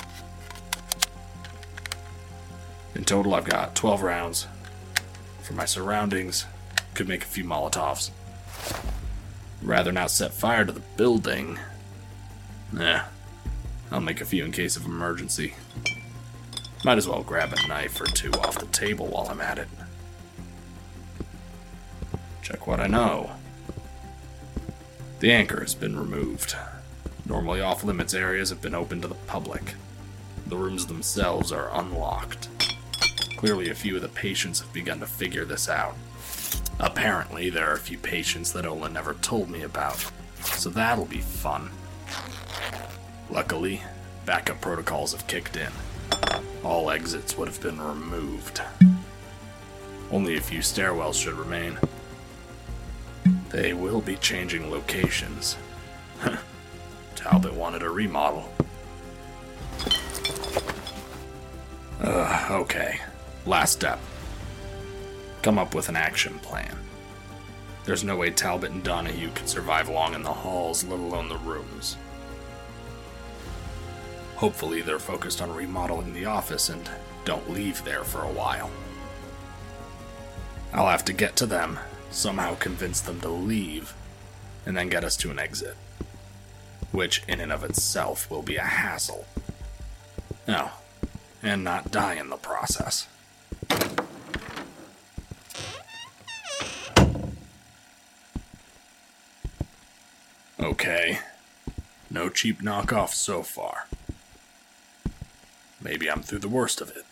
In 2.94 3.06
total, 3.06 3.34
I've 3.34 3.46
got 3.46 3.76
12 3.76 4.02
rounds. 4.02 4.48
For 5.42 5.54
my 5.54 5.64
surroundings, 5.64 6.46
could 6.96 7.08
make 7.08 7.24
a 7.24 7.28
few 7.28 7.46
Molotovs. 7.46 8.12
Rather 9.62 9.94
not 9.94 10.12
set 10.12 10.34
fire 10.34 10.66
to 10.66 10.74
the 10.74 10.82
building. 10.98 11.58
Nah, 12.74 13.04
I'll 13.90 14.02
make 14.02 14.20
a 14.20 14.26
few 14.26 14.44
in 14.44 14.52
case 14.52 14.76
of 14.76 14.84
emergency. 14.84 15.54
Might 16.84 16.98
as 16.98 17.08
well 17.08 17.24
grab 17.24 17.54
a 17.54 17.68
knife 17.70 18.02
or 18.02 18.06
two 18.06 18.32
off 18.34 18.60
the 18.60 18.66
table 18.66 19.08
while 19.08 19.30
I'm 19.30 19.40
at 19.40 19.60
it. 19.60 19.70
Check 22.42 22.68
what 22.68 22.82
I 22.82 22.88
know. 22.88 23.32
The 25.22 25.32
anchor 25.32 25.62
has 25.62 25.74
been 25.74 25.98
removed. 25.98 26.54
Normally 27.36 27.60
off 27.60 27.84
limits 27.84 28.14
areas 28.14 28.50
have 28.50 28.62
been 28.62 28.74
open 28.74 29.02
to 29.02 29.10
the 29.10 29.14
public. 29.28 29.76
The 30.48 30.56
rooms 30.56 30.86
themselves 30.86 31.52
are 31.52 31.70
unlocked. 31.78 32.48
Clearly, 33.36 33.70
a 33.70 33.76
few 33.76 33.98
of 33.98 34.02
the 34.02 34.08
patients 34.08 34.62
have 34.62 34.72
begun 34.72 35.02
to 35.02 35.06
figure 35.06 35.44
this 35.44 35.68
out. 35.68 35.98
Apparently, 36.80 37.50
there 37.50 37.70
are 37.70 37.74
a 37.74 37.78
few 37.78 37.98
patients 37.98 38.54
that 38.54 38.66
Ola 38.66 38.88
never 38.88 39.16
told 39.16 39.50
me 39.50 39.64
about, 39.64 40.10
so 40.44 40.70
that'll 40.70 41.04
be 41.04 41.20
fun. 41.20 41.72
Luckily, 43.30 43.82
backup 44.26 44.62
protocols 44.62 45.12
have 45.12 45.28
kicked 45.28 45.58
in. 45.58 45.74
All 46.64 46.90
exits 46.90 47.38
would 47.38 47.50
have 47.50 47.62
been 47.62 47.82
removed. 47.82 48.62
Only 50.10 50.38
a 50.38 50.42
few 50.42 50.60
stairwells 50.60 51.22
should 51.22 51.34
remain. 51.34 51.80
They 53.50 53.74
will 53.74 54.00
be 54.00 54.16
changing 54.16 54.72
locations. 54.72 55.58
Talbot 57.26 57.56
wanted 57.56 57.82
a 57.82 57.90
remodel. 57.90 58.48
Ugh, 62.00 62.52
okay. 62.52 63.00
Last 63.48 63.72
step. 63.72 64.00
Come 65.42 65.58
up 65.58 65.74
with 65.74 65.90
an 65.90 65.96
action 65.96 66.38
plan. 66.38 66.78
There's 67.84 68.04
no 68.04 68.16
way 68.16 68.30
Talbot 68.30 68.70
and 68.70 68.84
Donahue 68.84 69.32
could 69.34 69.50
survive 69.50 69.90
long 69.90 70.14
in 70.14 70.22
the 70.22 70.32
halls, 70.32 70.84
let 70.84 71.00
alone 71.00 71.28
the 71.28 71.38
rooms. 71.38 71.98
Hopefully, 74.36 74.84
they're 74.84 75.00
focused 75.00 75.42
on 75.42 75.52
remodeling 75.52 76.14
the 76.14 76.26
office 76.26 76.70
and 76.70 76.88
don't 77.26 77.50
leave 77.50 77.84
there 77.84 78.04
for 78.04 78.22
a 78.22 78.32
while. 78.32 78.70
I'll 80.74 80.90
have 80.90 81.06
to 81.06 81.14
get 81.14 81.36
to 81.38 81.48
them, 81.48 81.80
somehow 82.12 82.54
convince 82.54 83.02
them 83.02 83.20
to 83.22 83.30
leave, 83.30 83.96
and 84.64 84.78
then 84.78 84.90
get 84.90 85.04
us 85.04 85.18
to 85.18 85.32
an 85.32 85.40
exit. 85.40 85.76
Which, 86.96 87.24
in 87.28 87.42
and 87.42 87.52
of 87.52 87.66
itself, 87.66 88.32
will 88.32 88.42
be 88.42 88.56
a 88.56 88.62
hassle. 88.62 89.26
Oh, 90.48 90.80
and 91.44 91.62
not 91.62 91.92
die 91.92 92.14
in 92.14 92.30
the 92.30 92.38
process. 92.38 93.08
Okay. 100.58 101.20
No 102.10 102.30
cheap 102.30 102.62
knockoffs 102.62 103.16
so 103.16 103.44
far. 103.44 103.88
Maybe 105.82 106.10
I'm 106.10 106.22
through 106.22 106.40
the 106.40 106.48
worst 106.48 106.80
of 106.80 106.92
it. 106.92 107.04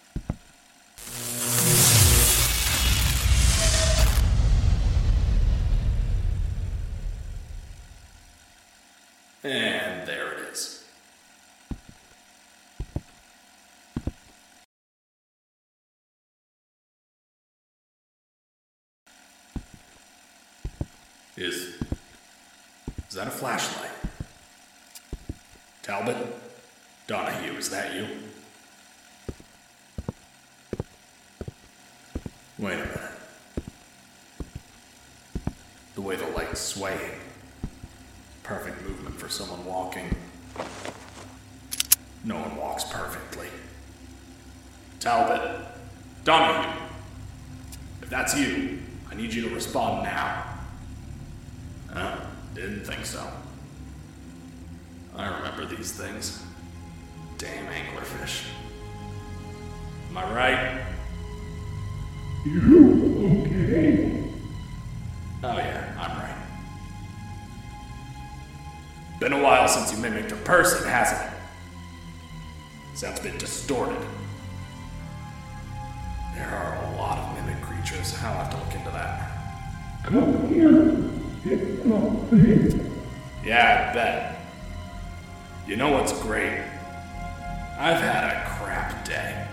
And 9.44 10.08
there 10.08 10.32
it 10.34 10.40
is. 10.54 10.86
Is. 21.36 21.76
Is 23.10 23.16
that 23.16 23.28
a 23.28 23.32
flashlight? 23.32 23.90
Talbot? 25.82 26.16
Donahue, 27.08 27.58
is 27.58 27.70
that 27.70 27.94
you? 27.96 28.08
Wait 32.58 32.76
a 32.76 32.78
minute. 32.78 33.00
The 35.96 36.02
way 36.02 36.16
the 36.16 36.28
light's 36.28 36.62
swaying. 36.62 37.20
Perfect 38.44 38.83
for 39.24 39.30
someone 39.30 39.64
walking. 39.66 40.14
No 42.26 42.36
one 42.36 42.58
walks 42.58 42.84
perfectly. 42.84 43.48
Talbot. 45.00 45.66
Donahue. 46.26 46.82
If 48.02 48.10
that's 48.10 48.38
you, 48.38 48.80
I 49.10 49.16
need 49.16 49.34
you 49.34 49.48
to 49.48 49.56
respond 49.56 50.04
now. 50.04 50.44
Huh? 51.94 52.18
Didn't 52.54 52.86
think 52.86 53.06
so. 53.06 53.26
I 55.16 55.28
remember 55.38 55.66
these 55.74 55.94
things. 55.94 56.44
Damn 57.38 57.68
anglerfish. 57.68 58.44
Am 60.10 60.18
I 60.18 60.34
right? 60.34 60.82
You 62.46 63.46
okay? 63.46 64.03
Been 69.24 69.32
a 69.32 69.42
while 69.42 69.70
since 69.70 69.90
you 69.94 70.00
mimicked 70.00 70.34
a 70.34 70.36
person, 70.36 70.86
hasn't 70.86 71.22
it? 71.22 72.98
Sounds 72.98 73.22
a 73.22 73.24
bit 73.24 73.40
distorted. 73.40 74.06
There 76.36 76.50
are 76.50 76.76
a 76.84 76.98
lot 76.98 77.20
of 77.20 77.34
mimic 77.38 77.64
creatures. 77.64 78.14
I'll 78.22 78.44
have 78.44 78.50
to 78.50 78.58
look 78.58 78.76
into 78.76 78.92
that. 78.92 79.32
Come 80.04 80.50
here. 80.50 80.98
It's 81.46 81.86
not 81.86 82.30
fair. 82.32 82.86
Yeah, 83.46 83.92
I 83.92 83.94
bet. 83.94 84.42
You 85.70 85.78
know 85.78 85.94
what's 85.94 86.12
great? 86.22 86.60
I've 87.80 88.02
had 88.02 88.26
a 88.26 88.46
crap 88.60 89.06
day. 89.06 89.48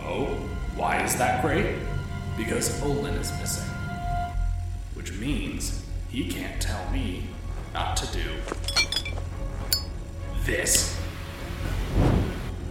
Oh, 0.00 0.26
why 0.76 1.02
is 1.02 1.16
that 1.16 1.42
great? 1.42 1.74
Because 2.36 2.80
Olin 2.84 3.14
is 3.14 3.32
missing. 3.40 3.68
Which 4.94 5.12
means 5.14 5.84
he 6.08 6.28
can't 6.30 6.62
tell 6.62 6.88
me 6.92 7.24
not 7.74 7.96
to 7.96 8.06
do 8.12 8.22
this. 10.44 10.96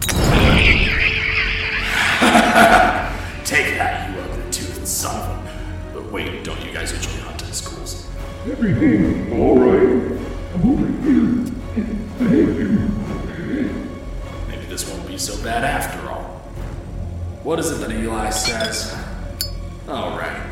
Take 3.44 3.76
that, 3.76 4.10
you 4.10 4.18
ugly 4.18 4.50
toothed 4.50 4.88
son 4.88 5.30
of 5.30 5.46
a. 5.46 6.00
But 6.00 6.10
wait, 6.10 6.42
don't 6.42 6.58
you 6.64 6.72
guys 6.72 6.90
usually 6.92 7.20
hunt 7.20 7.42
in 7.42 7.52
schools? 7.52 8.08
Everything's 8.50 9.30
all 9.34 9.58
right. 9.58 10.18
I'm 10.54 10.70
over 10.70 10.86
here. 11.02 11.20
Maybe 14.48 14.66
this 14.66 14.88
won't 14.88 15.06
be 15.06 15.18
so 15.18 15.36
bad 15.44 15.64
after 15.64 16.10
all. 16.10 16.22
What 17.42 17.58
is 17.58 17.70
it 17.70 17.86
that 17.86 17.90
Eli 17.92 18.30
says? 18.30 18.96
All 19.86 20.16
right. 20.16 20.50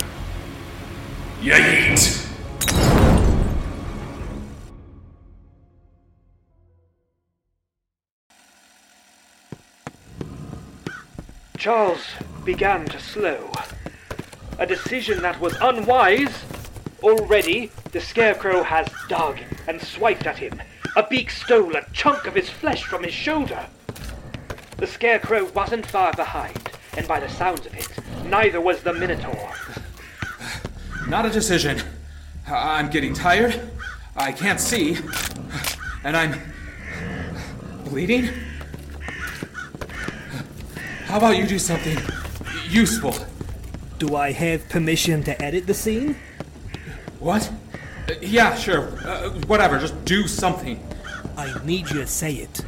Yeet! 1.40 2.21
Charles 11.62 12.05
began 12.44 12.87
to 12.87 12.98
slow. 12.98 13.48
A 14.59 14.66
decision 14.66 15.22
that 15.22 15.38
was 15.38 15.55
unwise. 15.61 16.42
Already, 17.05 17.70
the 17.92 18.01
Scarecrow 18.01 18.64
has 18.64 18.88
dug 19.07 19.38
and 19.68 19.80
swiped 19.80 20.26
at 20.26 20.39
him. 20.39 20.61
A 20.97 21.07
beak 21.07 21.30
stole 21.30 21.76
a 21.76 21.86
chunk 21.93 22.26
of 22.26 22.34
his 22.34 22.51
flesh 22.51 22.82
from 22.82 23.05
his 23.05 23.14
shoulder. 23.14 23.64
The 24.78 24.89
Scarecrow 24.89 25.53
wasn't 25.53 25.86
far 25.86 26.12
behind, 26.14 26.72
and 26.97 27.07
by 27.07 27.20
the 27.20 27.28
sounds 27.28 27.64
of 27.64 27.74
it, 27.76 27.97
neither 28.24 28.61
was 28.61 28.82
the 28.82 28.93
Minotaur. 28.93 29.55
Not 31.07 31.26
a 31.26 31.30
decision. 31.30 31.80
I'm 32.49 32.91
getting 32.91 33.14
tired. 33.14 33.70
I 34.16 34.32
can't 34.32 34.59
see. 34.59 34.97
And 36.03 36.16
I'm. 36.16 36.41
bleeding? 37.84 38.30
How 41.12 41.18
about 41.18 41.36
you 41.36 41.46
do 41.46 41.58
something 41.58 41.98
useful? 42.70 43.14
Do 43.98 44.16
I 44.16 44.32
have 44.32 44.66
permission 44.70 45.22
to 45.24 45.42
edit 45.42 45.66
the 45.66 45.74
scene? 45.74 46.16
What? 47.20 47.52
Uh, 48.08 48.14
yeah, 48.22 48.54
sure. 48.54 48.98
Uh, 49.06 49.28
whatever, 49.46 49.78
just 49.78 50.06
do 50.06 50.26
something. 50.26 50.82
I 51.36 51.52
need 51.66 51.90
you 51.90 51.96
to 51.96 52.06
say 52.06 52.36
it. 52.36 52.62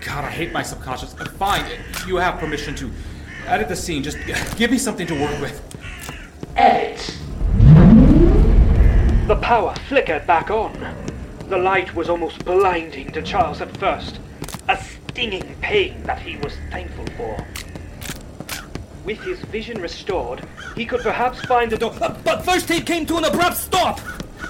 God, 0.00 0.24
I 0.24 0.30
hate 0.30 0.50
my 0.50 0.64
subconscious. 0.64 1.14
Uh, 1.20 1.26
fine, 1.26 1.64
you 2.04 2.16
have 2.16 2.40
permission 2.40 2.74
to 2.74 2.90
edit 3.46 3.68
the 3.68 3.76
scene. 3.76 4.02
Just 4.02 4.18
give 4.56 4.72
me 4.72 4.78
something 4.78 5.06
to 5.06 5.14
work 5.14 5.40
with. 5.40 5.62
Edit! 6.56 7.16
The 9.28 9.38
power 9.40 9.72
flickered 9.86 10.26
back 10.26 10.50
on. 10.50 10.72
The 11.48 11.58
light 11.58 11.94
was 11.94 12.08
almost 12.08 12.44
blinding 12.44 13.12
to 13.12 13.22
Charles 13.22 13.60
at 13.60 13.76
first, 13.76 14.18
a 14.68 14.76
stinging 14.82 15.54
pain 15.60 16.02
that 16.02 16.18
he 16.18 16.38
was 16.38 16.56
thankful 16.72 17.06
for. 17.16 17.46
With 19.08 19.22
his 19.22 19.40
vision 19.40 19.80
restored, 19.80 20.46
he 20.76 20.84
could 20.84 21.00
perhaps 21.00 21.40
find 21.46 21.72
the 21.72 21.78
door. 21.78 21.94
But 21.98 22.44
first 22.44 22.68
he 22.68 22.82
came 22.82 23.06
to 23.06 23.16
an 23.16 23.24
abrupt 23.24 23.56
stop! 23.56 24.00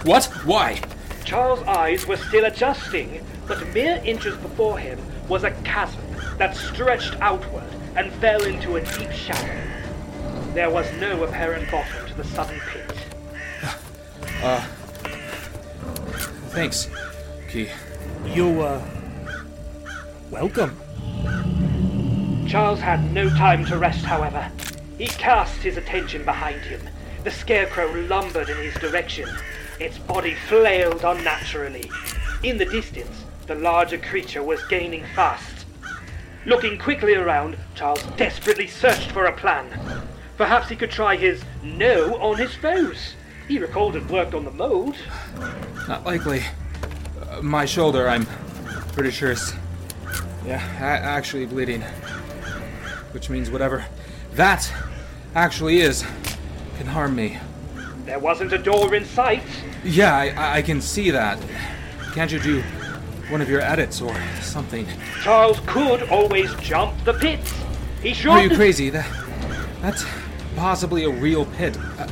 What? 0.03 0.25
Why? 0.45 0.81
Charles' 1.25 1.63
eyes 1.63 2.09
were 2.09 2.17
still 2.17 2.45
adjusting, 2.45 3.25
but 3.47 3.65
mere 3.73 4.03
inches 4.05 4.37
before 4.39 4.77
him 4.77 4.99
was 5.29 5.45
a 5.45 5.53
chasm 5.63 6.03
that 6.39 6.57
stretched 6.57 7.15
outward 7.21 7.73
and 7.95 8.11
fell 8.15 8.43
into 8.43 8.75
a 8.75 8.81
deep 8.81 9.13
shadow. 9.13 9.63
There 10.55 10.71
was 10.71 10.93
no 10.95 11.23
apparent 11.23 11.71
bottom 11.71 12.09
to 12.09 12.15
the 12.15 12.25
sudden 12.25 12.61
pit. 12.73 12.93
Uh. 14.43 14.61
Thanks, 16.51 16.89
Key. 17.49 17.69
You, 18.27 18.63
uh. 18.63 18.85
Welcome. 20.33 20.77
Charles 22.49 22.81
had 22.81 23.13
no 23.13 23.29
time 23.29 23.67
to 23.67 23.77
rest, 23.77 24.07
however. 24.07 24.51
He 24.97 25.07
cast 25.07 25.59
his 25.59 25.77
attention 25.77 26.25
behind 26.25 26.63
him. 26.63 26.81
The 27.23 27.31
scarecrow 27.31 27.93
lumbered 28.09 28.49
in 28.49 28.57
his 28.57 28.73
direction. 28.77 29.29
Its 29.79 29.99
body 29.99 30.35
flailed 30.35 31.05
unnaturally. 31.05 31.91
In 32.43 32.57
the 32.57 32.65
distance, 32.65 33.25
the 33.47 33.55
larger 33.55 33.99
creature 33.99 34.43
was 34.43 34.65
gaining 34.69 35.05
fast. 35.15 35.67
Looking 36.47 36.79
quickly 36.79 37.17
around, 37.17 37.59
Charles 37.75 38.03
desperately 38.17 38.67
searched 38.67 39.11
for 39.11 39.27
a 39.27 39.33
plan. 39.37 39.69
Perhaps 40.39 40.71
he 40.71 40.77
could 40.77 40.91
try 40.91 41.17
his 41.17 41.43
no 41.63 42.17
on 42.17 42.39
his 42.39 42.55
foes. 42.55 43.15
He 43.47 43.59
recalled 43.59 43.95
it 43.95 44.09
worked 44.09 44.33
on 44.33 44.47
the 44.47 44.51
mold. 44.51 44.97
Not 45.87 46.07
likely. 46.07 46.45
Uh, 47.29 47.43
my 47.43 47.67
shoulder, 47.67 48.09
I'm 48.09 48.25
pretty 48.95 49.11
sure 49.11 49.33
is. 49.33 49.53
Yeah, 50.47 50.63
actually 50.81 51.45
bleeding. 51.45 51.85
Which 53.19 53.31
means 53.31 53.51
whatever 53.51 53.85
that 54.35 54.73
actually 55.35 55.81
is 55.81 56.07
can 56.77 56.87
harm 56.87 57.17
me. 57.17 57.37
There 58.05 58.21
wasn't 58.21 58.53
a 58.53 58.59
door 58.59 58.95
in 58.95 59.05
sight. 59.05 59.43
Yeah, 59.83 60.15
I, 60.15 60.59
I 60.59 60.63
can 60.63 60.81
see 60.81 61.11
that. 61.11 61.37
Can't 62.15 62.31
you 62.31 62.39
do 62.39 62.63
one 63.29 63.41
of 63.41 63.49
your 63.51 63.61
edits 63.61 64.01
or 64.01 64.15
something? 64.41 64.87
Charles 65.21 65.59
could 65.67 66.05
always 66.11 66.55
jump 66.61 66.95
the 67.03 67.13
pit. 67.13 67.41
He 68.05 68.15
should. 68.15 68.31
Are 68.31 68.41
you 68.45 68.55
crazy? 68.55 68.89
That 68.89 69.11
that's 69.83 70.05
possibly 70.55 71.03
a 71.03 71.11
real 71.11 71.45
pit. 71.45 71.77
A, 71.77 72.09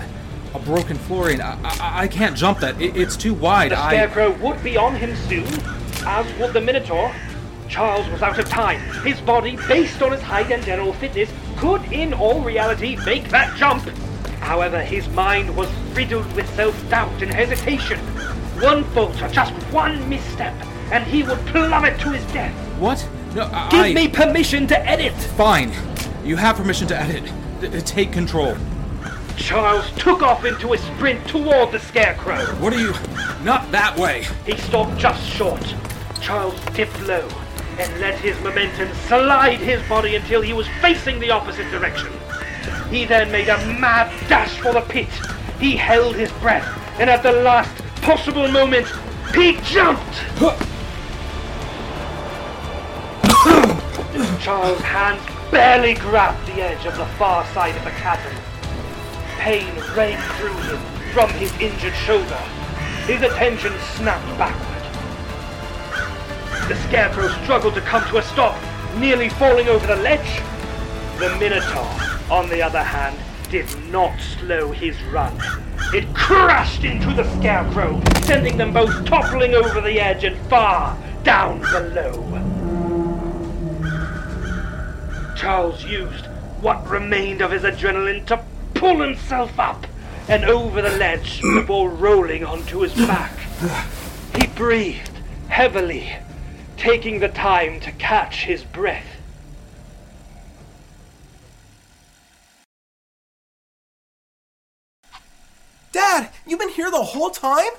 a 0.54 0.58
broken 0.58 0.96
flooring. 0.96 1.40
I, 1.40 1.56
I, 1.62 2.02
I 2.02 2.08
can't 2.08 2.36
jump 2.36 2.58
that. 2.58 2.82
It, 2.82 2.96
it's 2.96 3.16
too 3.16 3.32
wide. 3.32 3.70
The 3.70 3.78
I. 3.78 3.90
scarecrow 3.90 4.32
would 4.38 4.60
be 4.64 4.76
on 4.76 4.96
him 4.96 5.14
soon, 5.14 5.46
as 6.04 6.26
would 6.40 6.52
the 6.52 6.60
Minotaur. 6.60 7.14
Charles 7.68 8.08
was 8.10 8.22
out 8.22 8.38
of 8.38 8.48
time. 8.48 8.80
His 9.02 9.20
body, 9.20 9.56
based 9.68 10.00
on 10.02 10.12
his 10.12 10.22
height 10.22 10.50
and 10.50 10.64
general 10.64 10.92
fitness, 10.94 11.30
could 11.56 11.82
in 11.92 12.12
all 12.14 12.40
reality 12.40 12.96
make 13.04 13.28
that 13.30 13.56
jump. 13.56 13.82
However, 14.40 14.80
his 14.80 15.08
mind 15.08 15.54
was 15.56 15.72
riddled 15.94 16.30
with 16.34 16.48
self-doubt 16.54 17.22
and 17.22 17.32
hesitation. 17.32 17.98
One 18.60 18.84
falter, 18.84 19.28
just 19.28 19.52
one 19.72 20.08
misstep, 20.08 20.54
and 20.92 21.04
he 21.04 21.22
would 21.22 21.38
plummet 21.46 21.98
to 22.00 22.10
his 22.10 22.24
death. 22.32 22.54
What? 22.78 23.06
No, 23.34 23.50
I. 23.52 23.68
Give 23.68 23.94
me 23.94 24.08
permission 24.08 24.66
to 24.68 24.86
edit! 24.86 25.14
Fine. 25.14 25.72
You 26.24 26.36
have 26.36 26.56
permission 26.56 26.86
to 26.88 26.98
edit. 26.98 27.30
D- 27.60 27.80
take 27.80 28.12
control. 28.12 28.56
Charles 29.36 29.90
took 29.92 30.22
off 30.22 30.44
into 30.44 30.72
a 30.72 30.78
sprint 30.78 31.26
toward 31.28 31.72
the 31.72 31.78
scarecrow. 31.80 32.46
What 32.56 32.72
are 32.72 32.80
you? 32.80 32.94
Not 33.44 33.70
that 33.72 33.98
way. 33.98 34.26
He 34.46 34.56
stopped 34.56 34.98
just 34.98 35.22
short. 35.28 35.74
Charles 36.20 36.58
dipped 36.74 36.98
low 37.02 37.28
and 37.78 38.00
let 38.00 38.18
his 38.18 38.38
momentum 38.40 38.92
slide 39.06 39.58
his 39.58 39.86
body 39.88 40.16
until 40.16 40.40
he 40.40 40.52
was 40.52 40.66
facing 40.80 41.20
the 41.20 41.30
opposite 41.30 41.70
direction. 41.70 42.10
He 42.90 43.04
then 43.04 43.30
made 43.30 43.48
a 43.48 43.58
mad 43.78 44.10
dash 44.28 44.58
for 44.60 44.72
the 44.72 44.80
pit. 44.80 45.08
He 45.60 45.76
held 45.76 46.16
his 46.16 46.32
breath, 46.32 46.66
and 46.98 47.10
at 47.10 47.22
the 47.22 47.32
last 47.32 47.76
possible 48.02 48.48
moment, 48.48 48.86
he 49.34 49.58
jumped! 49.62 50.02
Charles' 54.40 54.80
hands 54.80 55.20
barely 55.50 55.94
grabbed 55.94 56.46
the 56.46 56.62
edge 56.62 56.86
of 56.86 56.96
the 56.96 57.06
far 57.18 57.44
side 57.46 57.76
of 57.76 57.84
the 57.84 57.90
chasm. 57.90 58.34
Pain 59.38 59.74
rang 59.94 60.18
through 60.38 60.54
him 60.54 60.78
from 61.12 61.28
his 61.30 61.52
injured 61.60 61.94
shoulder. 61.94 62.38
His 63.06 63.22
attention 63.22 63.72
snapped 63.96 64.38
backward. 64.38 64.75
The 66.68 66.74
scarecrow 66.88 67.28
struggled 67.44 67.74
to 67.74 67.80
come 67.80 68.04
to 68.10 68.18
a 68.18 68.22
stop, 68.22 68.60
nearly 68.96 69.28
falling 69.28 69.68
over 69.68 69.86
the 69.86 69.94
ledge. 69.94 70.42
The 71.20 71.36
Minotaur, 71.38 71.88
on 72.28 72.48
the 72.48 72.60
other 72.60 72.82
hand, 72.82 73.16
did 73.50 73.66
not 73.92 74.18
slow 74.20 74.72
his 74.72 75.00
run. 75.04 75.32
It 75.94 76.12
crashed 76.12 76.82
into 76.82 77.14
the 77.14 77.22
scarecrow, 77.38 78.02
sending 78.22 78.56
them 78.56 78.72
both 78.72 79.04
toppling 79.04 79.54
over 79.54 79.80
the 79.80 80.00
edge 80.00 80.24
and 80.24 80.36
far 80.48 80.98
down 81.22 81.60
below. 81.60 82.24
Charles 85.36 85.84
used 85.84 86.26
what 86.60 86.88
remained 86.88 87.42
of 87.42 87.52
his 87.52 87.62
adrenaline 87.62 88.26
to 88.26 88.42
pull 88.74 89.00
himself 89.00 89.56
up 89.60 89.86
and 90.28 90.44
over 90.44 90.82
the 90.82 90.96
ledge 90.96 91.40
before 91.42 91.90
rolling 91.90 92.44
onto 92.44 92.80
his 92.80 92.94
back. 92.94 93.38
He 94.34 94.48
breathed 94.48 95.12
heavily, 95.48 96.16
taking 96.86 97.18
the 97.18 97.28
time 97.28 97.80
to 97.80 97.90
catch 97.90 98.44
his 98.44 98.62
breath. 98.62 99.08
Dad, 105.90 106.30
you've 106.46 106.60
been 106.60 106.68
here 106.68 106.88
the 106.92 107.02
whole 107.02 107.30
time? 107.30 107.72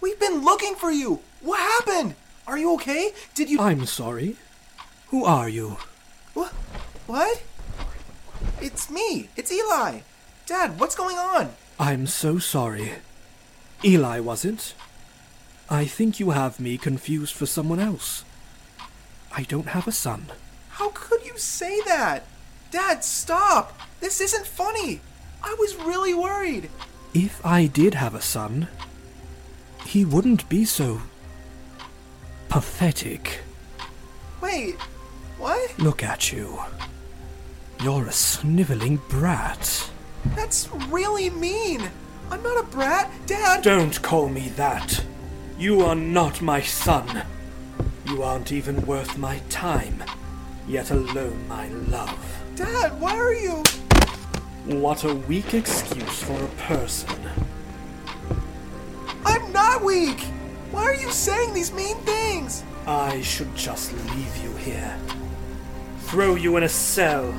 We've 0.00 0.18
been 0.18 0.42
looking 0.42 0.76
for 0.76 0.90
you. 0.90 1.20
What 1.42 1.60
happened? 1.60 2.14
Are 2.46 2.56
you 2.56 2.72
okay? 2.76 3.12
Did 3.34 3.50
you. 3.50 3.60
I'm 3.60 3.84
sorry. 3.84 4.36
Who 5.08 5.26
are 5.26 5.50
you? 5.50 5.76
What? 6.32 6.52
What? 7.06 7.42
It's 8.62 8.88
me. 8.90 9.28
It's 9.36 9.52
Eli. 9.52 10.00
Dad, 10.46 10.80
what's 10.80 10.94
going 10.94 11.18
on? 11.18 11.50
I'm 11.78 12.06
so 12.06 12.38
sorry. 12.38 12.92
Eli, 13.84 14.20
was 14.20 14.46
it? 14.46 14.72
I 15.72 15.86
think 15.86 16.20
you 16.20 16.30
have 16.30 16.60
me 16.60 16.76
confused 16.76 17.34
for 17.34 17.46
someone 17.46 17.80
else. 17.80 18.26
I 19.34 19.44
don't 19.44 19.68
have 19.68 19.88
a 19.88 19.92
son. 19.92 20.26
How 20.68 20.90
could 20.90 21.24
you 21.24 21.38
say 21.38 21.80
that? 21.86 22.26
Dad, 22.70 23.02
stop. 23.02 23.72
This 23.98 24.20
isn't 24.20 24.46
funny. 24.46 25.00
I 25.42 25.56
was 25.58 25.74
really 25.76 26.12
worried. 26.12 26.68
If 27.14 27.40
I 27.44 27.68
did 27.68 27.94
have 27.94 28.14
a 28.14 28.20
son, 28.20 28.68
he 29.86 30.04
wouldn't 30.04 30.46
be 30.50 30.66
so 30.66 31.00
pathetic. 32.50 33.40
Wait, 34.42 34.74
what? 35.38 35.78
Look 35.78 36.02
at 36.02 36.30
you. 36.30 36.60
You're 37.82 38.08
a 38.08 38.12
sniveling 38.12 39.00
brat. 39.08 39.90
That's 40.36 40.68
really 40.90 41.30
mean. 41.30 41.90
I'm 42.30 42.42
not 42.42 42.62
a 42.62 42.66
brat. 42.66 43.10
Dad. 43.24 43.62
Don't 43.62 44.02
call 44.02 44.28
me 44.28 44.50
that. 44.50 45.02
You 45.62 45.82
are 45.82 45.94
not 45.94 46.42
my 46.42 46.60
son. 46.60 47.22
You 48.06 48.24
aren't 48.24 48.50
even 48.50 48.84
worth 48.84 49.16
my 49.16 49.38
time, 49.48 50.02
yet 50.66 50.90
alone 50.90 51.46
my 51.46 51.68
love. 51.68 52.42
Dad, 52.56 53.00
why 53.00 53.16
are 53.16 53.32
you. 53.32 53.62
What 54.66 55.04
a 55.04 55.14
weak 55.14 55.54
excuse 55.54 56.20
for 56.20 56.42
a 56.42 56.48
person. 56.66 57.16
I'm 59.24 59.52
not 59.52 59.84
weak. 59.84 60.18
Why 60.72 60.82
are 60.82 60.96
you 60.96 61.12
saying 61.12 61.54
these 61.54 61.72
mean 61.72 61.96
things? 61.98 62.64
I 62.84 63.20
should 63.20 63.54
just 63.54 63.92
leave 63.92 64.36
you 64.38 64.52
here. 64.56 64.98
Throw 66.06 66.34
you 66.34 66.56
in 66.56 66.64
a 66.64 66.68
cell 66.68 67.32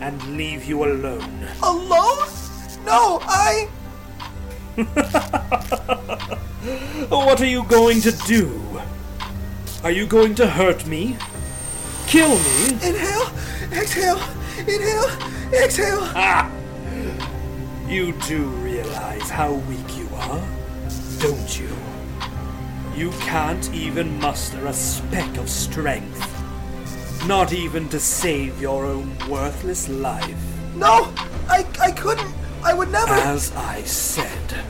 and 0.00 0.36
leave 0.36 0.64
you 0.64 0.84
alone. 0.84 1.48
Alone? 1.60 2.28
No, 2.84 3.18
I. 3.22 3.68
What 7.08 7.40
are 7.40 7.46
you 7.46 7.64
going 7.64 8.00
to 8.00 8.10
do? 8.26 8.60
Are 9.84 9.90
you 9.90 10.06
going 10.06 10.34
to 10.36 10.46
hurt 10.46 10.86
me? 10.86 11.16
Kill 12.06 12.30
me? 12.30 12.66
Inhale, 12.82 13.30
exhale, 13.72 14.20
inhale, 14.58 15.10
exhale. 15.52 16.00
Ah! 16.14 16.50
You 17.86 18.12
do 18.26 18.46
realize 18.64 19.30
how 19.30 19.52
weak 19.52 19.96
you 19.96 20.08
are, 20.16 20.42
don't 21.18 21.58
you? 21.58 21.68
You 22.96 23.10
can't 23.20 23.72
even 23.72 24.18
muster 24.18 24.66
a 24.66 24.72
speck 24.72 25.36
of 25.36 25.48
strength. 25.48 26.30
Not 27.26 27.52
even 27.52 27.88
to 27.90 28.00
save 28.00 28.60
your 28.60 28.84
own 28.84 29.16
worthless 29.28 29.88
life. 29.88 30.42
No, 30.74 31.12
I, 31.48 31.64
I 31.80 31.92
couldn't. 31.92 32.33
I 32.64 32.72
would 32.74 32.90
never. 32.90 33.12
As 33.12 33.52
I 33.54 33.82
said. 33.82 34.64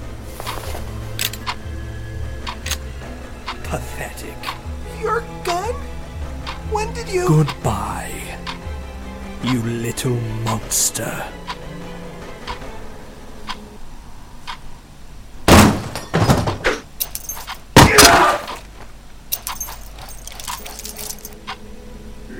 Pathetic. 3.62 4.36
Your 5.00 5.24
gun? 5.44 5.74
When 6.70 6.92
did 6.92 7.08
you. 7.08 7.26
Goodbye, 7.28 8.38
you 9.42 9.62
little 9.62 10.20
monster. 10.44 11.24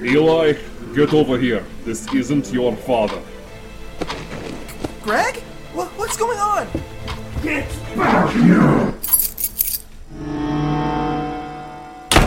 Eli, 0.03 0.55
Get 0.95 1.13
over 1.13 1.37
here. 1.37 1.65
This 1.85 2.07
isn't 2.15 2.53
your 2.53 2.77
father. 2.77 3.21
Greg? 5.03 5.43
What, 6.05 6.11
what's 6.11 6.19
going 6.19 6.39
on? 6.39 6.69
Get 7.43 7.67
back 7.97 8.31
here! 8.35 8.93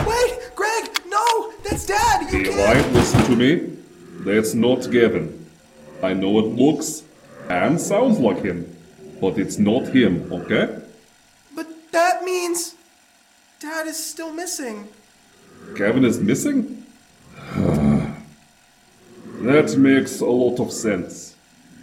Wait, 0.04 0.50
Greg! 0.56 1.00
No! 1.06 1.52
That's 1.62 1.86
Dad! 1.86 2.28
You 2.32 2.40
Eli, 2.40 2.50
can't! 2.54 2.92
listen 2.92 3.22
to 3.26 3.36
me. 3.36 3.76
That's 4.24 4.54
not 4.54 4.90
Gavin. 4.90 5.46
I 6.02 6.12
know 6.12 6.40
it 6.40 6.46
looks 6.46 7.04
and 7.48 7.80
sounds 7.80 8.18
like 8.18 8.42
him, 8.42 8.66
but 9.20 9.38
it's 9.38 9.58
not 9.58 9.86
him, 9.86 10.28
okay? 10.32 10.82
But 11.54 11.68
that 11.92 12.24
means. 12.24 12.74
Dad 13.60 13.86
is 13.86 13.96
still 14.04 14.32
missing. 14.32 14.88
Gavin 15.76 16.04
is 16.04 16.18
missing? 16.18 16.84
that 17.54 18.16
makes 19.78 20.20
a 20.20 20.26
lot 20.26 20.58
of 20.58 20.72
sense. 20.72 21.36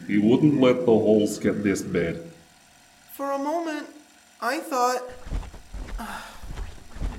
He 0.08 0.18
wouldn't 0.18 0.62
let 0.62 0.86
the 0.86 0.86
holes 0.86 1.40
get 1.40 1.64
this 1.64 1.82
bad. 1.82 2.22
For 3.14 3.32
a 3.32 3.38
moment, 3.38 3.88
I 4.42 4.60
thought. 4.60 5.02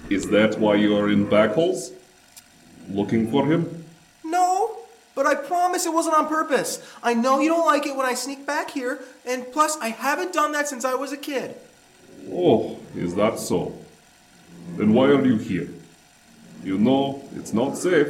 Is 0.08 0.28
that 0.30 0.58
why 0.58 0.76
you're 0.76 1.10
in 1.10 1.28
back 1.28 1.54
holes? 1.54 1.90
Looking 2.88 3.30
for 3.30 3.46
him? 3.46 3.84
No! 4.22 4.76
But 5.16 5.26
I 5.26 5.34
promise 5.34 5.86
it 5.86 5.92
wasn't 5.92 6.14
on 6.14 6.28
purpose. 6.28 6.80
I 7.02 7.14
know 7.14 7.40
you 7.40 7.48
don't 7.48 7.66
like 7.66 7.86
it 7.86 7.96
when 7.96 8.06
I 8.06 8.14
sneak 8.14 8.46
back 8.46 8.70
here, 8.70 9.00
and 9.24 9.50
plus, 9.50 9.76
I 9.80 9.88
haven't 9.88 10.32
done 10.32 10.52
that 10.52 10.68
since 10.68 10.84
I 10.84 10.94
was 10.94 11.10
a 11.10 11.16
kid. 11.16 11.56
Oh, 12.30 12.78
is 12.94 13.14
that 13.14 13.38
so? 13.38 13.72
Then 14.76 14.92
why 14.92 15.06
are 15.06 15.24
you 15.24 15.38
here? 15.38 15.68
You 16.62 16.78
know, 16.78 17.24
it's 17.34 17.52
not 17.52 17.76
safe, 17.78 18.08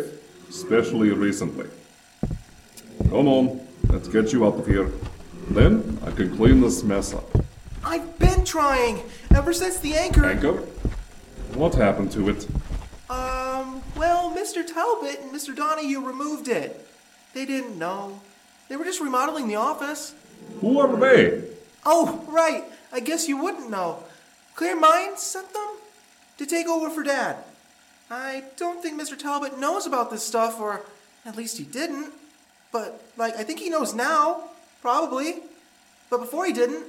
especially 0.48 1.10
recently. 1.10 1.68
Come 3.08 3.28
on, 3.28 3.65
let's 3.90 4.08
get 4.08 4.32
you 4.32 4.46
out 4.46 4.58
of 4.58 4.66
here. 4.66 4.90
Then 5.50 5.98
I 6.04 6.10
can 6.10 6.36
clean 6.36 6.60
this 6.60 6.82
mess 6.82 7.14
up. 7.14 7.24
I've 7.84 8.18
been 8.18 8.44
trying 8.44 9.02
ever 9.34 9.52
since 9.52 9.78
the 9.78 9.94
anchor. 9.94 10.24
Anchor? 10.26 10.56
What 11.54 11.74
happened 11.74 12.10
to 12.12 12.28
it? 12.28 12.46
Um, 13.08 13.82
well, 13.96 14.34
Mr. 14.34 14.66
Talbot 14.66 15.20
and 15.20 15.32
Mr. 15.32 15.54
Donahue 15.54 16.04
removed 16.04 16.48
it. 16.48 16.86
They 17.32 17.46
didn't 17.46 17.78
know. 17.78 18.20
They 18.68 18.76
were 18.76 18.84
just 18.84 19.00
remodeling 19.00 19.46
the 19.46 19.54
office. 19.56 20.14
Who 20.60 20.80
are 20.80 20.96
they? 20.96 21.44
Oh, 21.84 22.24
right. 22.28 22.64
I 22.92 23.00
guess 23.00 23.28
you 23.28 23.36
wouldn't 23.36 23.70
know. 23.70 24.02
Clear 24.56 24.74
Minds 24.74 25.22
sent 25.22 25.52
them 25.52 25.68
to 26.38 26.46
take 26.46 26.66
over 26.66 26.90
for 26.90 27.02
Dad. 27.02 27.36
I 28.10 28.44
don't 28.56 28.82
think 28.82 29.00
Mr. 29.00 29.18
Talbot 29.18 29.58
knows 29.58 29.86
about 29.86 30.10
this 30.10 30.24
stuff, 30.24 30.60
or 30.60 30.82
at 31.24 31.36
least 31.36 31.58
he 31.58 31.64
didn't. 31.64 32.12
But, 32.76 33.00
like, 33.16 33.34
I 33.38 33.42
think 33.42 33.58
he 33.60 33.70
knows 33.70 33.94
now. 33.94 34.50
Probably. 34.82 35.36
But 36.10 36.18
before 36.18 36.44
he 36.44 36.52
didn't. 36.52 36.84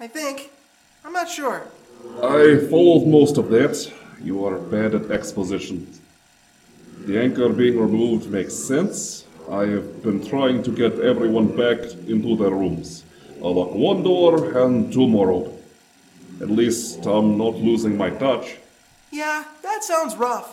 I 0.00 0.06
think. 0.06 0.50
I'm 1.04 1.12
not 1.12 1.28
sure. 1.28 1.66
I 2.22 2.66
followed 2.70 3.06
most 3.06 3.36
of 3.36 3.50
that. 3.50 3.74
You 4.22 4.46
are 4.46 4.56
bad 4.56 4.94
at 4.94 5.10
exposition. 5.10 5.76
The 7.06 7.20
anchor 7.20 7.50
being 7.50 7.78
removed 7.78 8.30
makes 8.30 8.54
sense. 8.54 9.26
I 9.50 9.64
have 9.74 10.02
been 10.02 10.26
trying 10.26 10.62
to 10.62 10.70
get 10.70 10.98
everyone 11.00 11.48
back 11.64 11.80
into 12.14 12.34
their 12.34 12.54
rooms. 12.62 13.04
I 13.44 13.48
lock 13.48 13.74
one 13.74 14.02
door 14.02 14.34
and 14.62 14.90
two 14.90 15.06
more 15.06 15.30
open. 15.30 15.58
At 16.40 16.48
least 16.48 17.04
I'm 17.04 17.36
not 17.36 17.56
losing 17.56 17.98
my 17.98 18.08
touch. 18.08 18.56
Yeah, 19.10 19.44
that 19.62 19.84
sounds 19.84 20.16
rough. 20.16 20.48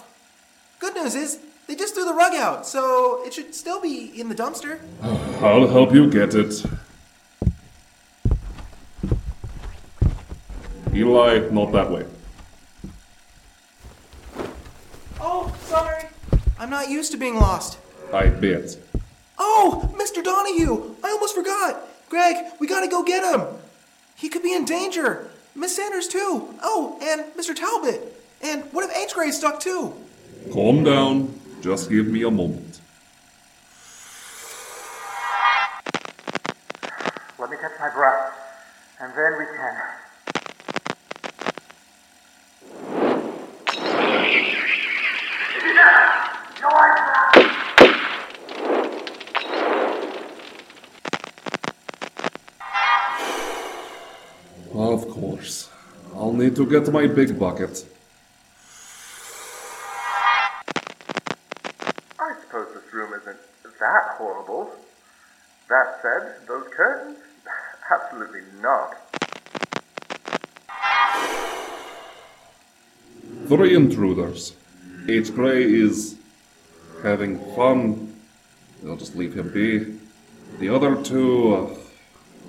Good 0.80 0.95
news 0.95 1.16
is, 1.16 1.39
they 1.70 1.76
just 1.76 1.93
threw 1.93 2.03
the 2.03 2.13
rug 2.15 2.34
out, 2.34 2.65
so 2.65 3.24
it 3.28 3.32
should 3.32 3.53
still 3.53 3.80
be 3.80 4.20
in 4.20 4.28
the 4.28 4.34
dumpster. 4.34 4.80
I'll 5.39 5.67
help 5.67 5.93
you 5.93 6.09
get 6.09 6.34
it. 6.34 6.65
Eli, 10.91 11.47
not 11.51 11.72
that 11.72 11.91
way. 11.91 12.07
Oh, 15.22 15.55
sorry. 15.65 16.05
I'm 16.57 16.72
not 16.72 16.89
used 16.89 17.11
to 17.11 17.20
being 17.20 17.36
lost. 17.36 17.78
I 18.11 18.30
bet. 18.30 18.76
Oh, 19.38 19.93
Mr. 19.93 20.24
Donahue! 20.24 20.95
I 21.03 21.11
almost 21.11 21.36
forgot! 21.36 21.88
Greg, 22.09 22.36
we 22.59 22.65
gotta 22.65 22.88
go 22.88 23.03
get 23.03 23.24
him! 23.24 23.45
He 24.15 24.28
could 24.28 24.41
be 24.41 24.55
in 24.55 24.65
danger! 24.65 25.30
Miss 25.53 25.76
Sanders, 25.76 26.07
too! 26.07 26.51
Oh, 26.63 26.97
and 26.99 27.32
Mr. 27.38 27.55
Talbot! 27.55 28.20
And 28.41 28.63
what 28.72 28.89
if 28.89 28.97
H. 28.97 29.13
Gray's 29.13 29.38
stuck, 29.38 29.59
too? 29.59 29.93
Calm 30.51 30.84
down. 30.84 31.39
Just 31.62 31.89
give 31.89 32.07
me 32.07 32.24
a 32.24 32.32
moment. 32.32 32.80
Let 37.38 37.49
me 37.49 37.57
catch 37.57 37.72
my 37.80 37.89
breath, 37.89 38.34
and 39.01 39.14
then 39.14 39.38
we 39.38 39.45
can. 39.45 39.76
Of 54.74 55.10
course. 55.10 55.70
I'll 56.16 56.32
need 56.32 56.55
to 56.55 56.66
get 56.66 56.91
my 56.91 57.07
big 57.07 57.38
bucket. 57.38 57.86
Said, 66.02 66.47
those 66.47 66.68
curtains? 66.76 67.18
Absolutely 67.91 68.41
not. 68.62 68.95
Three 73.47 73.76
intruders. 73.76 74.56
H. 75.08 75.34
Gray 75.34 75.64
is 75.64 76.18
having 77.02 77.39
fun. 77.56 78.14
I'll 78.88 78.95
just 78.95 79.16
leave 79.16 79.34
him 79.34 79.52
be. 79.52 79.97
The 80.60 80.70
other 80.70 81.02
two, 81.02 81.56
uh, 81.56 81.62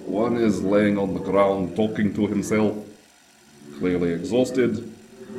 one 0.04 0.36
is 0.36 0.62
laying 0.62 0.98
on 0.98 1.14
the 1.14 1.20
ground 1.20 1.74
talking 1.76 2.12
to 2.14 2.26
himself, 2.26 2.76
clearly 3.78 4.12
exhausted. 4.12 4.92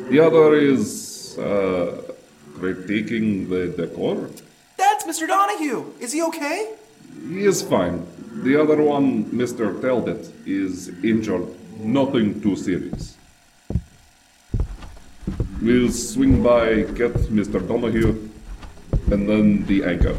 The 0.09 0.19
other 0.19 0.55
is 0.55 1.37
uh, 1.37 2.01
critiquing 2.53 3.49
the 3.49 3.67
decor. 3.67 4.29
That's 4.77 5.05
Mr. 5.05 5.27
Donahue! 5.27 5.93
Is 5.99 6.11
he 6.11 6.23
okay? 6.23 6.75
He 7.27 7.45
is 7.45 7.61
fine. 7.61 8.05
The 8.43 8.59
other 8.61 8.81
one, 8.81 9.25
Mr. 9.25 9.79
Talbot, 9.81 10.31
is 10.45 10.89
injured. 11.03 11.47
Nothing 11.79 12.41
too 12.41 12.55
serious. 12.55 13.17
We'll 15.61 15.91
swing 15.91 16.41
by, 16.41 16.81
get 16.97 17.13
Mr. 17.29 17.65
Donahue, 17.65 18.29
and 19.11 19.29
then 19.29 19.65
the 19.67 19.83
anchor. 19.83 20.17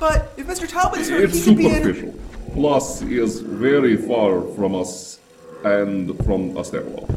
But 0.00 0.32
if 0.36 0.46
Mr. 0.46 0.66
Talbot 0.68 1.00
is 1.00 1.10
hurt, 1.10 1.22
It's 1.24 1.44
he 1.44 1.50
could 1.54 1.58
be 1.58 1.66
in. 1.66 1.74
superficial. 1.82 2.14
Plus, 2.54 3.00
he 3.00 3.18
is 3.18 3.40
very 3.40 3.96
far 3.96 4.42
from 4.56 4.74
us 4.74 5.20
and 5.64 6.16
from 6.24 6.56
a 6.56 6.64
stairwell. 6.64 7.08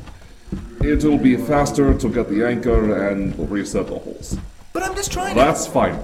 It'll 0.84 1.17
be 1.17 1.38
faster 1.38 1.97
to 1.97 2.09
get 2.09 2.29
the 2.29 2.45
anchor 2.45 3.09
and 3.09 3.34
reset 3.49 3.88
the 3.88 3.97
holes. 3.97 4.38
But 4.73 4.84
I'm 4.84 4.93
just 4.95 5.11
trying 5.11 5.36
That's 5.36 5.65
fine. 5.65 5.97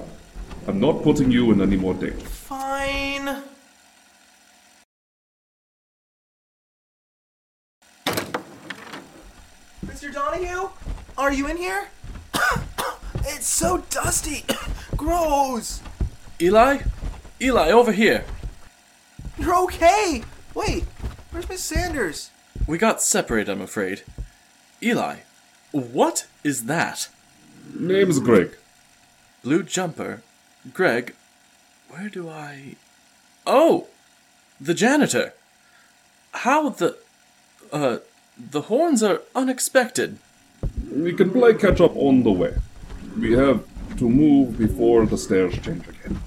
I'm 0.67 0.79
not 0.79 1.03
putting 1.03 1.29
you 1.31 1.51
in 1.51 1.61
any 1.61 1.75
more 1.77 1.93
danger. 1.93 2.17
to. 2.17 2.25
Fine. 2.25 3.43
Mr. 10.09 10.13
Donahue? 10.13 10.69
Are 11.17 11.31
you 11.31 11.47
in 11.47 11.57
here? 11.57 11.87
it's 13.25 13.47
so 13.47 13.83
dusty. 13.89 14.45
Gross. 14.97 15.81
Eli? 16.41 16.79
Eli, 17.41 17.71
over 17.71 17.91
here. 17.91 18.25
You're 19.37 19.55
okay. 19.63 20.23
Wait, 20.53 20.85
where's 21.31 21.47
Miss 21.47 21.63
Sanders? 21.63 22.31
We 22.67 22.77
got 22.77 23.01
separated, 23.01 23.51
I'm 23.51 23.61
afraid. 23.61 24.03
Eli, 24.81 25.17
what 25.71 26.27
is 26.43 26.65
that? 26.65 27.09
Name's 27.73 28.19
Greg. 28.19 28.57
Blue 29.43 29.63
jumper. 29.63 30.21
Greg, 30.73 31.13
where 31.89 32.09
do 32.09 32.29
I. 32.29 32.75
Oh! 33.45 33.87
The 34.59 34.73
janitor! 34.73 35.33
How 36.31 36.69
the. 36.69 36.97
Uh, 37.71 37.99
the 38.39 38.61
horns 38.61 39.03
are 39.03 39.21
unexpected. 39.35 40.17
We 40.91 41.13
can 41.13 41.31
play 41.31 41.53
catch 41.53 41.81
up 41.81 41.95
on 41.95 42.23
the 42.23 42.31
way. 42.31 42.55
We 43.17 43.33
have 43.33 43.65
to 43.97 44.09
move 44.09 44.57
before 44.57 45.05
the 45.05 45.17
stairs 45.17 45.53
change 45.59 45.85
again. 45.87 46.19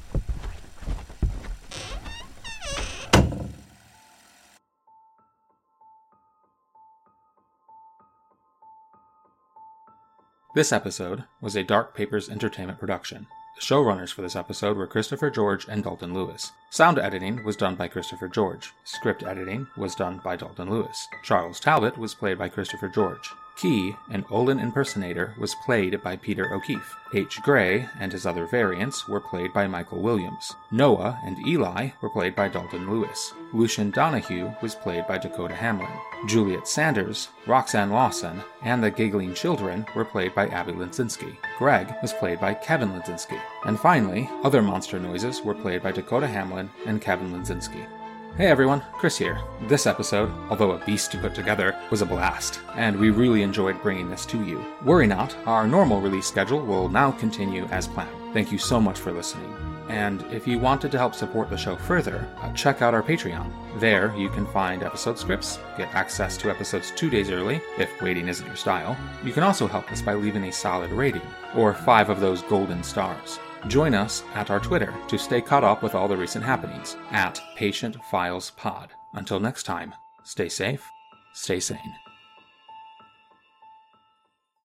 This 10.54 10.70
episode 10.70 11.24
was 11.40 11.56
a 11.56 11.62
Dark 11.62 11.94
Papers 11.94 12.28
Entertainment 12.28 12.78
production. 12.78 13.26
The 13.54 13.60
showrunners 13.60 14.12
for 14.12 14.22
this 14.22 14.34
episode 14.34 14.78
were 14.78 14.86
Christopher 14.86 15.30
George 15.30 15.66
and 15.68 15.84
Dalton 15.84 16.14
Lewis. 16.14 16.52
Sound 16.70 16.98
editing 16.98 17.44
was 17.44 17.54
done 17.54 17.74
by 17.74 17.86
Christopher 17.86 18.26
George. 18.26 18.72
Script 18.84 19.22
editing 19.22 19.66
was 19.76 19.94
done 19.94 20.22
by 20.24 20.36
Dalton 20.36 20.70
Lewis. 20.70 21.06
Charles 21.22 21.60
Talbot 21.60 21.98
was 21.98 22.14
played 22.14 22.38
by 22.38 22.48
Christopher 22.48 22.88
George. 22.88 23.30
Key, 23.62 23.94
an 24.10 24.24
Olin 24.28 24.58
impersonator, 24.58 25.36
was 25.38 25.54
played 25.54 26.02
by 26.02 26.16
Peter 26.16 26.52
O'Keefe. 26.52 26.96
H. 27.14 27.40
Gray 27.42 27.88
and 28.00 28.10
his 28.10 28.26
other 28.26 28.44
variants 28.44 29.06
were 29.06 29.20
played 29.20 29.52
by 29.52 29.68
Michael 29.68 30.02
Williams. 30.02 30.52
Noah 30.72 31.20
and 31.24 31.38
Eli 31.46 31.90
were 32.00 32.10
played 32.10 32.34
by 32.34 32.48
Dalton 32.48 32.90
Lewis. 32.90 33.32
Lucian 33.52 33.92
Donahue 33.92 34.50
was 34.62 34.74
played 34.74 35.06
by 35.06 35.16
Dakota 35.16 35.54
Hamlin. 35.54 35.92
Juliet 36.26 36.66
Sanders, 36.66 37.28
Roxanne 37.46 37.90
Lawson, 37.90 38.42
and 38.62 38.82
the 38.82 38.90
Giggling 38.90 39.32
Children 39.32 39.86
were 39.94 40.04
played 40.04 40.34
by 40.34 40.48
Abby 40.48 40.72
Linsinski. 40.72 41.36
Greg 41.56 41.94
was 42.02 42.12
played 42.12 42.40
by 42.40 42.54
Kevin 42.54 42.90
Linsinski. 42.90 43.40
And 43.64 43.78
finally, 43.78 44.28
other 44.42 44.60
monster 44.60 44.98
noises 44.98 45.40
were 45.40 45.54
played 45.54 45.84
by 45.84 45.92
Dakota 45.92 46.26
Hamlin 46.26 46.68
and 46.84 47.00
Kevin 47.00 47.30
Linsinski. 47.30 47.86
Hey 48.34 48.46
everyone, 48.46 48.82
Chris 48.94 49.18
here. 49.18 49.38
This 49.68 49.86
episode, 49.86 50.32
although 50.48 50.70
a 50.70 50.82
beast 50.86 51.12
to 51.12 51.18
put 51.18 51.34
together, 51.34 51.76
was 51.90 52.00
a 52.00 52.06
blast, 52.06 52.60
and 52.76 52.98
we 52.98 53.10
really 53.10 53.42
enjoyed 53.42 53.82
bringing 53.82 54.08
this 54.08 54.24
to 54.24 54.42
you. 54.42 54.64
Worry 54.86 55.06
not, 55.06 55.36
our 55.44 55.66
normal 55.66 56.00
release 56.00 56.28
schedule 56.28 56.64
will 56.64 56.88
now 56.88 57.10
continue 57.10 57.66
as 57.66 57.86
planned. 57.86 58.32
Thank 58.32 58.50
you 58.50 58.56
so 58.56 58.80
much 58.80 58.98
for 58.98 59.12
listening. 59.12 59.54
And 59.90 60.22
if 60.32 60.48
you 60.48 60.58
wanted 60.58 60.90
to 60.92 60.98
help 60.98 61.14
support 61.14 61.50
the 61.50 61.58
show 61.58 61.76
further, 61.76 62.26
uh, 62.40 62.50
check 62.54 62.80
out 62.80 62.94
our 62.94 63.02
Patreon. 63.02 63.52
There, 63.78 64.16
you 64.16 64.30
can 64.30 64.46
find 64.46 64.82
episode 64.82 65.18
scripts, 65.18 65.58
get 65.76 65.94
access 65.94 66.38
to 66.38 66.48
episodes 66.48 66.90
two 66.96 67.10
days 67.10 67.28
early, 67.28 67.60
if 67.76 68.00
waiting 68.00 68.28
isn't 68.28 68.46
your 68.46 68.56
style. 68.56 68.96
You 69.22 69.34
can 69.34 69.42
also 69.42 69.66
help 69.66 69.92
us 69.92 70.00
by 70.00 70.14
leaving 70.14 70.44
a 70.44 70.52
solid 70.52 70.90
rating, 70.92 71.20
or 71.54 71.74
five 71.74 72.08
of 72.08 72.20
those 72.20 72.40
golden 72.40 72.82
stars. 72.82 73.38
Join 73.68 73.94
us 73.94 74.24
at 74.34 74.50
our 74.50 74.60
Twitter 74.60 74.92
to 75.08 75.18
stay 75.18 75.40
caught 75.40 75.64
up 75.64 75.82
with 75.82 75.94
all 75.94 76.08
the 76.08 76.16
recent 76.16 76.44
happenings 76.44 76.96
at 77.10 77.40
Patient 77.56 77.96
Files 78.10 78.50
Pod. 78.50 78.90
Until 79.12 79.38
next 79.38 79.62
time, 79.62 79.94
stay 80.24 80.48
safe, 80.48 80.90
stay 81.32 81.60
sane. 81.60 82.01